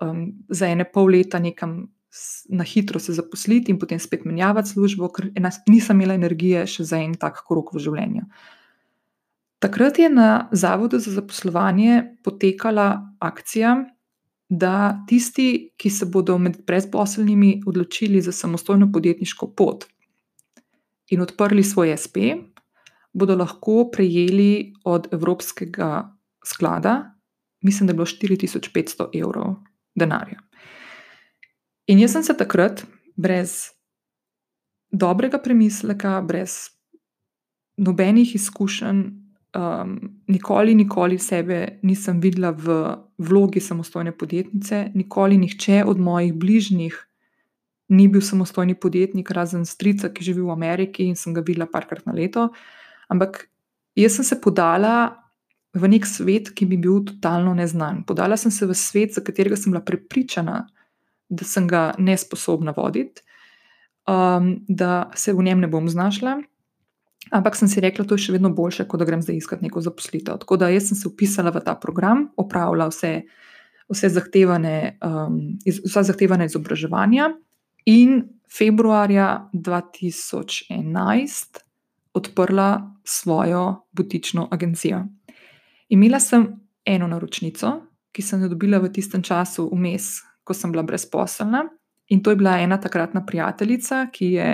um, 0.00 0.28
za 0.48 0.70
ene 0.70 0.86
pol 0.86 1.10
leta 1.16 1.42
nekam 1.42 1.82
na 2.48 2.64
hitro 2.64 2.98
se 2.98 3.12
zaposliti 3.12 3.70
in 3.70 3.78
potem 3.78 3.98
spet 3.98 4.24
menjavati 4.24 4.68
službo, 4.68 5.08
ker 5.14 5.30
nisem 5.68 6.00
imela 6.00 6.16
energije 6.18 6.64
še 6.66 6.84
za 6.84 6.98
en 6.98 7.14
tak 7.14 7.44
krok 7.46 7.70
v 7.74 7.82
življenju. 7.84 8.24
Takrat 9.60 9.98
je 9.98 10.08
na 10.08 10.48
Zavodu 10.52 10.98
za 10.98 11.12
zaposlovanje 11.12 12.16
potekala 12.24 13.16
akcija, 13.20 13.84
da 14.48 15.04
tisti, 15.08 15.72
ki 15.76 15.90
se 15.90 16.06
bodo 16.06 16.38
med 16.38 16.56
brezposelnimi 16.66 17.62
odločili 17.66 18.20
za 18.20 18.32
samostojno 18.32 18.90
podjetniško 18.92 19.52
pot 19.54 19.84
in 21.10 21.20
odprli 21.20 21.62
svoj 21.62 21.96
SP, 22.02 22.16
bodo 23.12 23.36
lahko 23.36 23.90
prejeli 23.92 24.72
od 24.84 25.08
Evropskega 25.12 26.16
sklada, 26.46 27.14
mislim, 27.62 27.86
da 27.86 27.90
je 27.90 27.94
bilo 27.94 28.06
4500 28.06 29.20
evrov 29.22 29.54
denarja. 29.94 30.40
In 31.86 31.98
jaz 31.98 32.12
sem 32.12 32.22
se 32.22 32.36
takrat, 32.36 32.84
brez 33.16 33.70
dobrega 34.90 35.38
premisleka, 35.38 36.20
brez 36.22 36.70
nobenih 37.76 38.34
izkušenj, 38.34 39.19
um, 39.56 39.96
nikoli, 40.28 40.74
nikoli 40.74 41.18
sebe 41.18 41.78
nisem 41.82 42.20
videla 42.20 42.50
v 42.50 42.96
vlogi 43.18 43.60
samostojne 43.60 44.12
podjetnice, 44.12 44.90
nikoli 44.94 45.38
nihče 45.38 45.84
od 45.84 45.98
mojih 45.98 46.34
bližnjih 46.34 47.06
ni 47.90 48.06
bil 48.08 48.22
samostojni 48.22 48.74
podjetnik, 48.78 49.30
razen 49.34 49.66
strica, 49.66 50.12
ki 50.14 50.24
živi 50.24 50.44
v 50.46 50.54
Ameriki 50.54 51.08
in 51.10 51.16
sem 51.18 51.34
ga 51.34 51.42
videla 51.46 51.66
parkrat 51.66 52.06
na 52.06 52.14
leto. 52.14 52.48
Ampak 53.10 53.48
jaz 53.98 54.18
sem 54.18 54.26
se 54.26 54.38
podala 54.40 55.16
v 55.74 55.90
nek 55.90 56.06
svet, 56.06 56.52
ki 56.54 56.68
bi 56.70 56.78
bil 56.78 57.02
totalno 57.06 57.54
neznan. 57.58 58.04
Podala 58.06 58.38
sem 58.38 58.54
se 58.54 58.66
v 58.66 58.76
svet, 58.78 59.14
za 59.14 59.22
katerega 59.26 59.58
sem 59.58 59.74
bila 59.74 59.82
prepričana, 59.82 60.64
da 61.30 61.46
sem 61.46 61.66
ga 61.70 61.90
nesposobna 61.98 62.74
voditi, 62.76 63.22
um, 64.06 64.54
da 64.66 65.10
se 65.14 65.34
v 65.34 65.46
njem 65.46 65.66
ne 65.66 65.70
bom 65.70 65.90
znašla. 65.90 66.38
Ampak 67.28 67.56
sem 67.56 67.68
si 67.68 67.82
rekla, 67.84 68.06
da 68.08 68.16
je 68.16 68.24
še 68.24 68.34
vedno 68.34 68.48
boljše, 68.56 68.86
kot 68.88 69.02
da 69.02 69.06
grem 69.06 69.20
zdaj 69.22 69.36
iskati 69.36 69.66
neko 69.66 69.82
zaposlitev. 69.84 70.40
Tako 70.40 70.56
da 70.56 70.70
sem 70.80 70.96
se 70.96 71.08
upisala 71.08 71.52
v 71.52 71.60
ta 71.64 71.74
program, 71.76 72.30
opravila 72.40 72.88
vse, 72.88 73.12
vse 73.92 74.08
zahtevane, 74.08 74.96
um, 75.04 75.36
iz, 75.68 75.82
vsa 75.84 76.02
zahtevana 76.08 76.48
izobraževanja 76.48 77.28
in 77.86 78.22
februarja 78.50 79.50
2011 79.52 81.60
odprla 82.16 82.70
svojo 83.04 83.86
butično 83.92 84.48
agencijo. 84.50 85.04
Imela 85.88 86.20
sem 86.20 86.48
eno 86.84 87.06
naročnico, 87.06 87.72
ki 88.12 88.22
sem 88.22 88.42
jo 88.42 88.48
dobila 88.48 88.78
v 88.78 88.90
tistem 88.92 89.22
času, 89.22 89.68
vmes, 89.70 90.18
ko 90.44 90.54
sem 90.54 90.72
bila 90.72 90.82
brezposelna, 90.82 91.64
in 92.10 92.22
to 92.22 92.32
je 92.32 92.36
bila 92.36 92.58
ena 92.58 92.80
takratna 92.80 93.22
prijateljica, 93.26 94.06
ki 94.12 94.32
je 94.32 94.48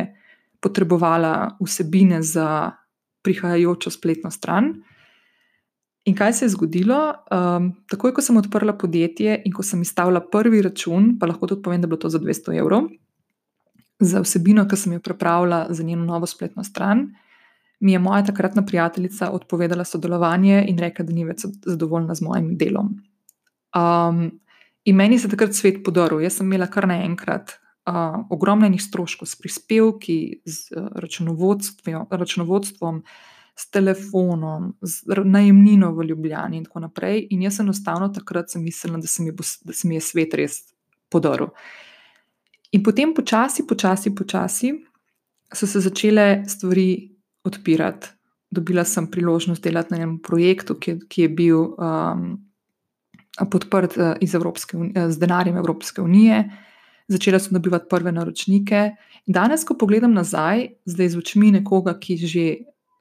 potrebovala 0.60 1.56
vsebine 1.60 2.22
za 2.22 2.72
prihajajočo 3.22 3.90
spletno 3.90 4.30
stran. 4.30 4.74
In 6.06 6.14
kaj 6.14 6.32
se 6.32 6.44
je 6.44 6.54
zgodilo? 6.54 6.98
Um, 7.34 7.72
takoj, 7.90 8.12
ko 8.14 8.22
sem 8.22 8.36
odprla 8.38 8.76
podjetje 8.78 9.40
in 9.44 9.52
ko 9.52 9.64
sem 9.66 9.82
izstavila 9.82 10.22
prvi 10.32 10.62
račun, 10.62 11.16
pa 11.18 11.26
lahko 11.26 11.48
tudi 11.50 11.62
povem, 11.62 11.80
da 11.82 11.86
je 11.86 11.90
bilo 11.90 12.02
to 12.04 12.08
za 12.08 12.20
200 12.22 12.58
evrov, 12.60 12.86
za 13.98 14.22
vsebino, 14.22 14.68
ki 14.70 14.78
sem 14.78 14.94
jo 14.94 15.02
pripravila 15.02 15.66
za 15.70 15.82
njeno 15.82 16.04
novo 16.04 16.26
spletno 16.26 16.64
stran, 16.64 17.08
mi 17.80 17.92
je 17.92 17.98
moja 17.98 18.22
takratna 18.24 18.62
prijateljica 18.64 19.30
odpovedala 19.30 19.84
sodelovanje 19.84 20.64
in 20.68 20.78
rekla, 20.78 21.04
da 21.04 21.12
ni 21.12 21.24
več 21.24 21.44
zadovoljna 21.66 22.14
z 22.14 22.24
mojim 22.24 22.54
delom. 22.56 22.94
Um, 23.76 24.30
in 24.84 24.96
meni 24.96 25.18
se 25.18 25.26
je 25.26 25.34
takrat 25.34 25.54
svet 25.54 25.82
podaril. 25.84 26.22
Jaz 26.22 26.38
sem 26.38 26.46
imela 26.46 26.70
kar 26.70 26.86
naenkrat 26.88 27.58
uh, 27.86 28.26
ogromno 28.30 28.66
enih 28.66 28.82
stroškov 28.82 29.28
s 29.28 29.38
prispevki, 29.38 30.42
z 30.44 30.72
uh, 30.76 30.88
računovodstvom, 30.94 32.06
računovodstvom, 32.10 33.02
s 33.56 33.70
telefonom, 33.70 34.74
z 34.82 35.22
najemnino 35.24 35.92
v 35.96 36.04
Ljubljani 36.04 36.56
in 36.60 36.64
tako 36.64 36.80
naprej. 36.80 37.26
In 37.30 37.42
jaz 37.42 37.60
enostavno 37.60 38.08
takrat 38.08 38.50
sem 38.50 38.62
mislila, 38.62 38.98
da 39.00 39.06
se 39.06 39.22
mi, 39.22 39.32
bo, 39.32 39.44
da 39.64 39.72
se 39.72 39.88
mi 39.88 39.96
je 39.96 40.00
svet 40.00 40.34
res 40.34 40.60
podaril. 41.08 41.48
In 42.72 42.82
potem 42.82 43.14
počasi, 43.14 43.64
počasi, 43.66 44.14
počasi 44.14 44.74
so 45.54 45.66
se 45.66 45.80
začele 45.80 46.44
stvari 46.48 47.16
odpirati. 47.44 48.12
Dobila 48.50 48.84
sem 48.84 49.06
priložnost 49.10 49.62
delati 49.62 49.94
na 49.94 49.96
enem 49.96 50.18
projektu, 50.22 50.76
ki, 50.78 50.98
ki 51.08 51.22
je 51.22 51.28
bil 51.28 51.58
um, 51.74 52.28
podprt 53.50 53.96
uh, 53.96 54.14
Evropske, 54.20 54.76
uh, 54.76 55.08
z 55.10 55.18
denarjem 55.18 55.56
Evropske 55.56 56.02
unije. 56.02 56.44
Začela 57.08 57.38
sem 57.38 57.54
dobivati 57.54 57.86
prve 57.90 58.12
naročnike. 58.12 58.96
Danes, 59.26 59.64
ko 59.64 59.76
pogledam 59.78 60.14
nazaj, 60.14 60.66
zdaj 60.84 61.08
z 61.08 61.18
očmi 61.18 61.52
nekoga, 61.54 61.94
ki 61.98 62.16
že 62.18 62.46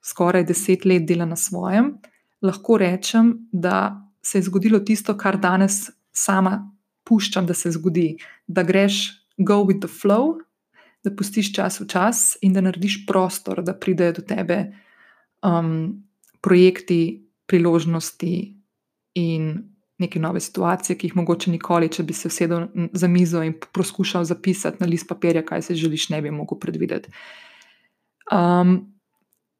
skoraj 0.06 0.46
deset 0.46 0.86
let 0.86 1.08
dela 1.10 1.26
na 1.26 1.36
svojem, 1.36 1.96
lahko 2.42 2.78
rečem, 2.78 3.48
da 3.52 3.98
se 4.22 4.38
je 4.38 4.48
zgodilo 4.50 4.80
tisto, 4.80 5.18
kar 5.18 5.38
danes 5.42 5.90
sama 6.14 6.60
puščam, 7.04 7.46
da 7.46 7.54
se 7.54 7.72
zgodi. 7.72 8.18
Da 8.48 8.64
greš 8.64 9.26
go 9.38 9.64
with 9.66 9.82
the 9.82 9.90
flow, 9.90 10.38
da 11.04 11.14
pustiš 11.14 11.54
čas 11.54 11.80
v 11.80 11.88
čas 11.90 12.38
in 12.42 12.54
da 12.54 12.62
narediš 12.62 13.06
prostor, 13.06 13.62
da 13.66 13.74
pridejo 13.74 14.20
do 14.20 14.26
tebe 14.26 14.60
um, 15.46 16.04
projekti, 16.42 17.26
priložnosti 17.46 18.34
in 19.14 19.75
neke 20.00 20.20
nove 20.20 20.40
situacije, 20.40 20.98
ki 20.98 21.08
jih 21.08 21.16
mogoče 21.16 21.52
nikoli, 21.52 21.90
če 21.92 22.04
bi 22.04 22.14
se 22.14 22.28
usedel 22.28 22.68
za 22.94 23.08
mizo 23.08 23.44
in 23.44 23.54
poskušal 23.74 24.26
zapisati 24.28 24.84
na 24.84 24.90
list 24.92 25.08
papirja, 25.08 25.46
kaj 25.46 25.62
se 25.62 25.76
želiš, 25.76 26.10
ne 26.10 26.22
bi 26.22 26.32
mogel 26.32 26.60
predvideti. 26.60 27.14
Um, 28.32 28.96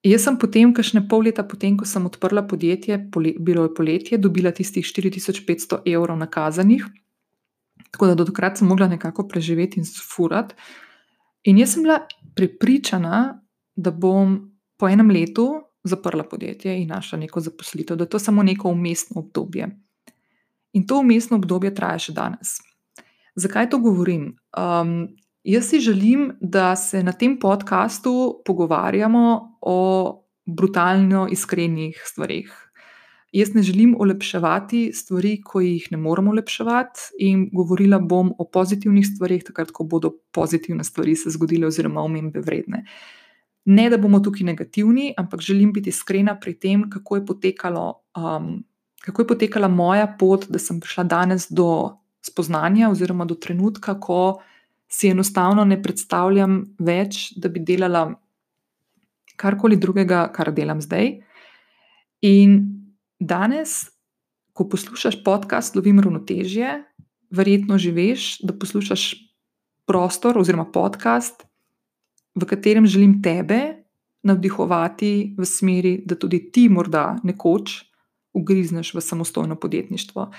Jaz 0.06 0.22
sem 0.22 0.36
potem, 0.38 0.70
kašne 0.70 1.02
pol 1.10 1.24
leta 1.26 1.42
potem, 1.50 1.74
ko 1.80 1.86
sem 1.90 2.04
odprla 2.06 2.44
podjetje, 2.46 3.00
bilo 3.42 3.64
je 3.66 3.72
poletje, 3.74 4.20
dobila 4.22 4.52
tistih 4.54 4.86
4500 4.86 5.80
evrov 5.90 6.20
nakazanih, 6.22 6.84
tako 7.90 8.12
da 8.12 8.18
do 8.20 8.28
takrat 8.30 8.62
sem 8.62 8.70
mogla 8.70 8.86
nekako 8.92 9.26
preživeti 9.28 9.82
in 9.82 9.88
sfurati. 9.90 10.54
In 11.50 11.58
jaz 11.58 11.74
sem 11.74 11.88
bila 11.88 12.04
prepričana, 12.38 13.42
da 13.76 13.92
bom 13.92 14.38
po 14.78 14.90
enem 14.90 15.10
letu 15.10 15.48
zaprla 15.84 16.24
podjetje 16.30 16.78
in 16.82 16.94
našla 16.94 17.20
neko 17.26 17.42
zaposlitev, 17.42 17.98
da 17.98 18.06
je 18.06 18.14
to 18.14 18.20
samo 18.20 18.44
neko 18.44 18.70
umestno 18.70 19.26
obdobje. 19.26 19.72
In 20.76 20.84
to 20.88 21.00
umestno 21.00 21.40
obdobje 21.40 21.72
traja 21.76 22.02
še 22.08 22.16
danes. 22.16 22.58
Zakaj 23.40 23.70
to 23.72 23.80
govorim? 23.84 24.34
Um, 24.60 25.16
jaz 25.44 25.72
si 25.72 25.80
želim, 25.80 26.34
da 26.42 26.76
se 26.76 27.04
na 27.04 27.14
tem 27.16 27.38
podkastu 27.40 28.42
pogovarjamo 28.46 29.26
o 29.62 29.80
brutalno 30.46 31.28
iskrenih 31.32 32.02
stvarih. 32.06 32.52
Jaz 33.36 33.52
ne 33.54 33.64
želim 33.64 33.96
olepševati 34.00 34.92
stvari, 34.96 35.42
ko 35.44 35.60
jih 35.60 35.88
ne 35.92 35.98
moremo 36.00 36.32
olepševati, 36.32 37.10
in 37.20 37.50
govorila 37.52 38.00
bom 38.00 38.32
o 38.40 38.48
pozitivnih 38.48 39.08
stvarih, 39.08 39.44
takrat, 39.44 39.74
ko 39.76 39.84
bodo 39.84 40.14
pozitivne 40.32 40.84
stvari 40.84 41.16
se 41.20 41.34
zgodile, 41.36 41.68
oziroma 41.68 42.04
omembe 42.04 42.40
vredne. 42.40 42.86
Ne, 43.66 43.90
da 43.90 43.98
bomo 43.98 44.22
tukaj 44.24 44.46
negativni, 44.48 45.14
ampak 45.18 45.42
želim 45.42 45.74
biti 45.74 45.90
iskrena 45.90 46.38
pri 46.40 46.54
tem, 46.60 46.88
kako 46.90 47.20
je, 47.20 47.26
potekalo, 47.26 47.86
um, 48.16 48.64
kako 49.04 49.22
je 49.22 49.28
potekala 49.28 49.68
moja 49.68 50.08
pot, 50.20 50.48
da 50.50 50.60
sem 50.60 50.80
prišla 50.80 51.04
danes 51.04 51.48
do 51.50 51.98
spoznanja, 52.26 52.90
oziroma 52.90 53.26
do 53.26 53.36
trenutka, 53.36 54.00
ko 54.00 54.40
si 54.90 55.10
enostavno 55.12 55.66
ne 55.66 55.78
predstavljam 55.82 56.62
več, 56.80 57.34
da 57.38 57.50
bi 57.50 57.62
delala 57.66 58.08
karkoli 59.36 59.78
drugega, 59.78 60.30
kar 60.34 60.54
delam 60.56 60.82
zdaj. 60.82 61.12
In 62.26 62.76
Danes, 63.20 63.90
ko 64.54 64.68
poslušaš 64.70 65.22
podcast, 65.24 65.76
lovim 65.76 66.00
ravnotežje, 66.04 66.84
verjetno 67.32 67.78
že 67.80 67.92
veš, 67.96 68.40
da 68.44 68.54
poslušaš 68.54 69.16
prostor 69.88 70.38
oziroma 70.40 70.66
podcast, 70.66 71.46
v 72.36 72.46
katerem 72.46 72.88
želim 72.88 73.22
tebe 73.24 73.86
navdihovati 74.24 75.36
v 75.38 75.46
smeri, 75.46 75.94
da 76.06 76.16
tudi 76.20 76.52
ti 76.52 76.68
morda 76.70 77.16
nekoč 77.24 77.84
ugrizneš 78.36 78.94
v 78.94 79.02
samostojno 79.02 79.56
podjetništvo. 79.56 80.32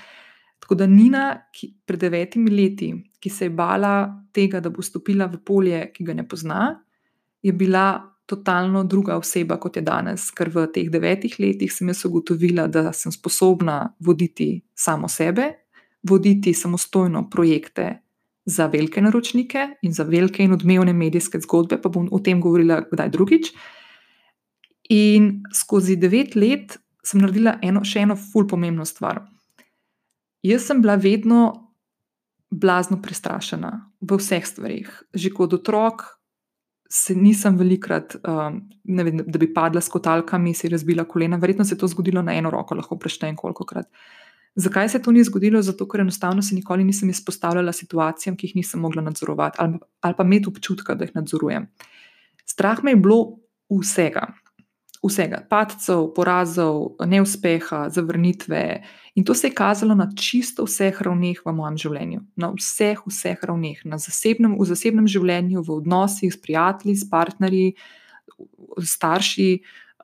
Tako 0.59 0.75
da 0.75 0.87
Nina, 0.87 1.25
ki 1.53 1.73
pred 1.85 1.99
devetimi 1.99 2.51
leti, 2.51 2.91
ki 3.19 3.29
se 3.29 3.45
je 3.45 3.49
bala 3.49 4.23
tega, 4.33 4.59
da 4.59 4.69
bo 4.69 4.81
stopila 4.81 5.25
v 5.25 5.39
polje, 5.45 5.81
ki 5.93 6.03
ga 6.03 6.13
ne 6.17 6.27
pozna, 6.27 6.61
je 7.41 7.53
bila 7.53 8.17
totalno 8.27 8.83
druga 8.83 9.15
oseba, 9.17 9.55
kot 9.59 9.77
je 9.79 9.85
danes, 9.87 10.31
ker 10.35 10.49
v 10.51 10.65
teh 10.73 10.89
devetih 10.91 11.37
letih 11.39 11.71
sem 11.71 11.87
jaz 11.87 12.03
ugotovila, 12.09 12.67
da 12.67 12.91
sem 12.93 13.11
sposobna 13.11 13.93
voditi 14.03 14.49
samo 14.75 15.07
sebe, 15.07 15.53
voditi 16.03 16.53
samostojno 16.53 17.29
projekte 17.29 18.01
za 18.45 18.67
velike 18.71 19.01
naročnike 19.01 19.67
in 19.81 19.93
za 19.93 20.03
velike 20.03 20.43
in 20.43 20.53
odmevne 20.55 20.93
medijske 20.93 21.39
zgodbe, 21.43 21.79
pa 21.81 21.89
bom 21.89 22.07
o 22.11 22.19
tem 22.19 22.41
govorila 22.41 22.81
kdaj 22.91 23.09
drugič. 23.15 23.51
In 24.89 25.41
skozi 25.55 25.95
devet 25.99 26.35
let 26.35 26.77
sem 27.07 27.23
naredila 27.23 27.57
eno, 27.63 27.83
še 27.87 28.03
eno 28.03 28.17
ful 28.19 28.47
pomembno 28.49 28.85
stvar. 28.85 29.23
Jaz 30.45 30.67
sem 30.67 30.81
bila 30.83 30.97
vedno 30.99 31.41
blazno 32.51 32.99
prestrašena 33.03 33.71
v 34.01 34.19
vseh 34.19 34.45
stvarih. 34.47 34.91
Že 35.15 35.33
kot 35.35 35.55
otrok, 35.57 36.05
se 36.89 37.15
nisem 37.15 37.57
velikrat, 37.59 38.15
um, 38.23 38.61
vem, 38.87 39.19
da 39.25 39.39
bi 39.39 39.49
padla 39.51 39.81
s 39.83 39.91
kotalkami, 39.91 40.53
si 40.55 40.69
razbila 40.71 41.03
kolena. 41.07 41.39
Verjetno 41.41 41.65
se 41.67 41.75
je 41.75 41.81
to 41.81 41.89
zgodilo 41.91 42.23
na 42.23 42.37
eno 42.37 42.51
roko, 42.51 42.77
lahko 42.79 42.95
preštejem 42.99 43.35
kolikokrat. 43.35 43.89
Zakaj 44.57 44.89
se 44.89 45.01
to 45.03 45.11
ni 45.11 45.23
zgodilo? 45.27 45.61
Zato, 45.61 45.85
ker 45.87 46.01
enostavno 46.01 46.41
se 46.41 46.55
nikoli 46.55 46.87
nisem 46.87 47.11
izpostavljala 47.11 47.75
situacijam, 47.75 48.37
ki 48.37 48.47
jih 48.47 48.55
nisem 48.61 48.81
mogla 48.81 49.03
nadzorovati, 49.03 49.59
ali, 49.61 49.79
ali 50.01 50.17
pa 50.17 50.23
imeti 50.23 50.49
občutka, 50.49 50.95
da 50.95 51.05
jih 51.05 51.13
nadzorujem. 51.19 51.67
Strah 52.47 52.79
me 52.83 52.95
je 52.95 53.01
bilo 53.03 53.19
vsega 53.69 54.31
vsega, 55.03 55.41
padcev, 55.49 56.11
porazov, 56.15 56.97
neuspeha, 57.05 57.87
zavrnitve. 57.89 58.83
In 59.15 59.25
to 59.25 59.33
se 59.33 59.47
je 59.47 59.53
kazalo 59.53 59.95
na 59.95 60.09
čisto 60.15 60.65
vseh 60.65 61.01
ravneh 61.01 61.41
v 61.45 61.53
mojem 61.53 61.77
življenju, 61.77 62.21
na 62.37 62.51
vseh, 62.53 63.01
vseh 63.05 63.41
ravneh, 63.41 63.81
na 63.85 63.97
zasebnem, 63.97 64.57
v 64.57 64.65
zasebnem 64.69 65.07
življenju, 65.09 65.63
v 65.65 65.75
odnosih 65.81 66.33
s 66.33 66.39
prijatelji, 66.41 66.97
s 66.97 67.09
partnerji, 67.09 67.73
starši, 68.77 69.51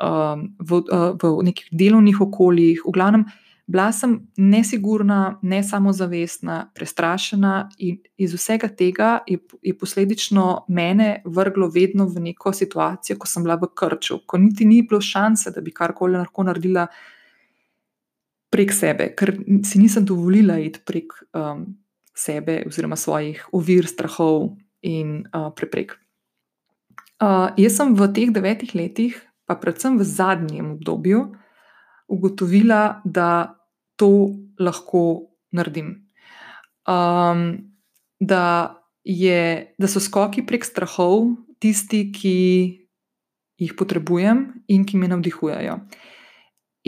um, 0.01 0.49
v, 0.57 0.81
uh, 0.89 1.13
v 1.17 1.33
nekih 1.49 1.69
delovnih 1.71 2.21
okoljih, 2.21 2.85
v 2.85 2.93
glavnem. 2.93 3.25
Bila 3.65 3.91
sem 3.95 4.17
nesigurna, 4.37 5.39
ne 5.41 5.61
samozavestna, 5.63 6.71
prestrašena, 6.75 7.69
in 7.79 8.01
iz 8.19 8.33
vsega 8.35 8.67
tega 8.67 9.11
je, 9.27 9.39
je 9.61 9.77
posledično 9.77 10.65
mene 10.67 11.21
vrglo 11.25 11.69
vedno 11.71 12.05
v 12.11 12.25
neko 12.27 12.51
situacijo, 12.53 13.17
ko 13.17 13.27
sem 13.27 13.43
bila 13.43 13.55
v 13.61 13.69
krču, 13.75 14.19
ko 14.27 14.37
niti 14.37 14.67
ni 14.67 14.81
bilo 14.83 14.99
šanse, 15.01 15.53
da 15.55 15.63
bi 15.63 15.71
karkoli 15.71 16.19
lahko 16.19 16.43
naredila 16.43 16.87
prek 18.51 18.73
sebe, 18.75 19.13
ker 19.17 19.31
si 19.65 19.79
nisem 19.79 20.05
dovolila 20.05 20.59
iti 20.59 20.83
prek 20.85 21.15
um, 21.31 21.63
sebe, 22.15 22.61
oziroma 22.67 22.99
svojih 22.99 23.47
ovir, 23.55 23.87
strahov 23.87 24.51
in 24.83 25.21
uh, 25.31 25.49
preprek. 25.55 25.95
Uh, 27.23 27.55
jaz 27.57 27.79
sem 27.79 27.95
v 27.95 28.09
teh 28.11 28.33
devetih 28.35 28.75
letih, 28.75 29.15
pa 29.47 29.55
predvsem 29.55 29.95
v 29.97 30.03
zadnjem 30.03 30.75
obdobju, 30.75 31.23
ugotovila, 32.07 33.01
da 33.05 33.55
to 33.95 34.33
lahko 34.59 35.29
naredim. 35.51 36.09
Um, 36.87 37.73
da, 38.19 38.75
je, 39.03 39.73
da 39.79 39.87
so 39.87 40.01
skoki 40.03 40.45
prek 40.45 40.65
strahov 40.65 41.33
tisti, 41.63 42.09
ki 42.11 42.37
jih 43.63 43.75
potrebujem 43.77 44.45
in 44.67 44.83
ki 44.85 44.99
me 44.99 45.07
navdihujejo. 45.07 45.77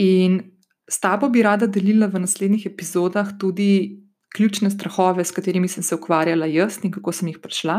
In 0.04 0.40
s 0.86 1.00
tabo 1.00 1.30
bi 1.32 1.42
rada 1.42 1.66
delila 1.66 2.08
v 2.12 2.20
naslednjih 2.24 2.66
epizodah 2.68 3.32
tudi 3.40 4.02
ključne 4.36 4.70
strahove, 4.70 5.24
s 5.24 5.32
katerimi 5.32 5.68
sem 5.68 5.82
se 5.82 5.94
ukvarjala 5.94 6.46
jaz 6.46 6.78
in 6.84 6.92
kako 6.92 7.12
sem 7.12 7.28
jih 7.32 7.40
prešla. 7.42 7.78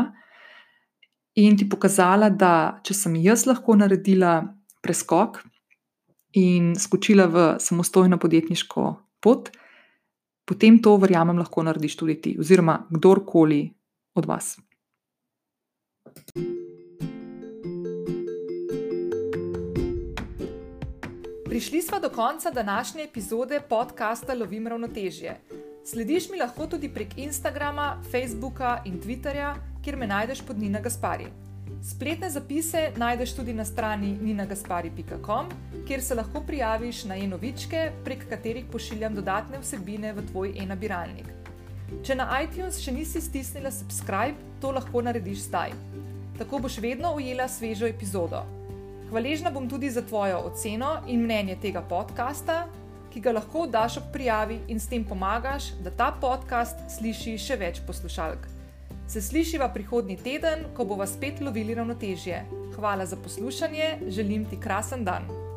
In 1.38 1.56
ti 1.56 1.68
pokazala, 1.68 2.30
da 2.30 2.80
če 2.84 2.96
sem 2.98 3.14
jaz 3.22 3.46
lahko 3.46 3.76
naredila 3.78 4.40
preskok, 4.82 5.38
in 6.32 6.74
skočila 6.76 7.26
v 7.26 7.46
samostojno 7.60 8.18
podjetniško 8.18 8.94
pot, 9.20 9.50
potem 10.44 10.78
to, 10.82 10.96
verjamem, 10.96 11.38
lahko 11.38 11.62
narediš 11.62 11.96
tudi 11.96 12.20
ti, 12.20 12.36
oziroma 12.40 12.86
kdorkoli 12.90 13.68
od 14.14 14.26
vas. 14.26 14.56
Prišli 21.48 21.82
smo 21.82 22.00
do 22.00 22.10
konca 22.10 22.50
današnje 22.50 23.02
epizode 23.04 23.60
podcasta 23.68 24.34
Lovim 24.34 24.66
ravnotežje. 24.66 25.40
Slediš 25.84 26.30
mi 26.30 26.38
lahko 26.38 26.66
tudi 26.66 26.88
prek 26.94 27.18
Instagrama, 27.18 28.02
Facebooka 28.10 28.82
in 28.86 29.00
Twitterja, 29.00 29.54
kjer 29.84 29.96
me 29.96 30.06
najdeš 30.06 30.46
pod 30.46 30.58
Nina 30.58 30.80
Gaspari. 30.80 31.47
Spletne 31.82 32.30
zapise 32.30 32.90
najdeš 32.96 33.32
tudi 33.36 33.54
na 33.54 33.64
strani 33.64 34.18
ninagaspari.com, 34.20 35.46
kjer 35.86 36.02
se 36.02 36.14
lahko 36.14 36.40
prijaviš 36.40 37.04
na 37.04 37.16
e-novičke, 37.16 37.92
prek 38.04 38.28
katerih 38.28 38.64
pošiljam 38.72 39.14
dodatne 39.14 39.58
vsebine 39.62 40.12
v 40.12 40.26
tvoj 40.30 40.52
e-nabiralnik. 40.58 41.30
Če 42.02 42.18
na 42.18 42.26
iTunes 42.42 42.80
še 42.82 42.92
nisi 42.92 43.22
stisnila 43.22 43.70
subscribe, 43.70 44.36
to 44.60 44.72
lahko 44.74 45.02
narediš 45.02 45.46
zdaj. 45.46 45.72
Tako 46.38 46.58
boš 46.66 46.80
vedno 46.82 47.14
ujela 47.14 47.48
svežo 47.48 47.86
epizodo. 47.86 48.42
Hvaležna 49.08 49.50
bom 49.50 49.68
tudi 49.70 49.90
za 49.90 50.02
tvojo 50.02 50.42
oceno 50.50 50.98
in 51.06 51.22
mnenje 51.22 51.56
tega 51.62 51.80
podcasta, 51.80 52.66
ki 53.08 53.22
ga 53.24 53.32
lahko 53.38 53.66
daš 53.66 54.02
ob 54.02 54.12
prijavi 54.12 54.60
in 54.68 54.80
s 54.80 54.90
tem 54.90 55.04
pomagaš, 55.04 55.72
da 55.80 55.90
ta 55.90 56.10
podcast 56.20 56.84
sliši 56.98 57.38
še 57.38 57.56
več 57.56 57.80
poslušalk. 57.86 58.57
Se 59.08 59.22
slišiva 59.22 59.68
prihodnji 59.72 60.16
teden, 60.16 60.66
ko 60.76 60.84
bova 60.84 61.06
spet 61.06 61.40
lovili 61.40 61.74
ravnotežje. 61.74 62.44
Hvala 62.74 63.06
za 63.06 63.16
poslušanje, 63.16 63.98
želim 64.08 64.44
ti 64.44 64.60
krasen 64.60 65.04
dan. 65.04 65.47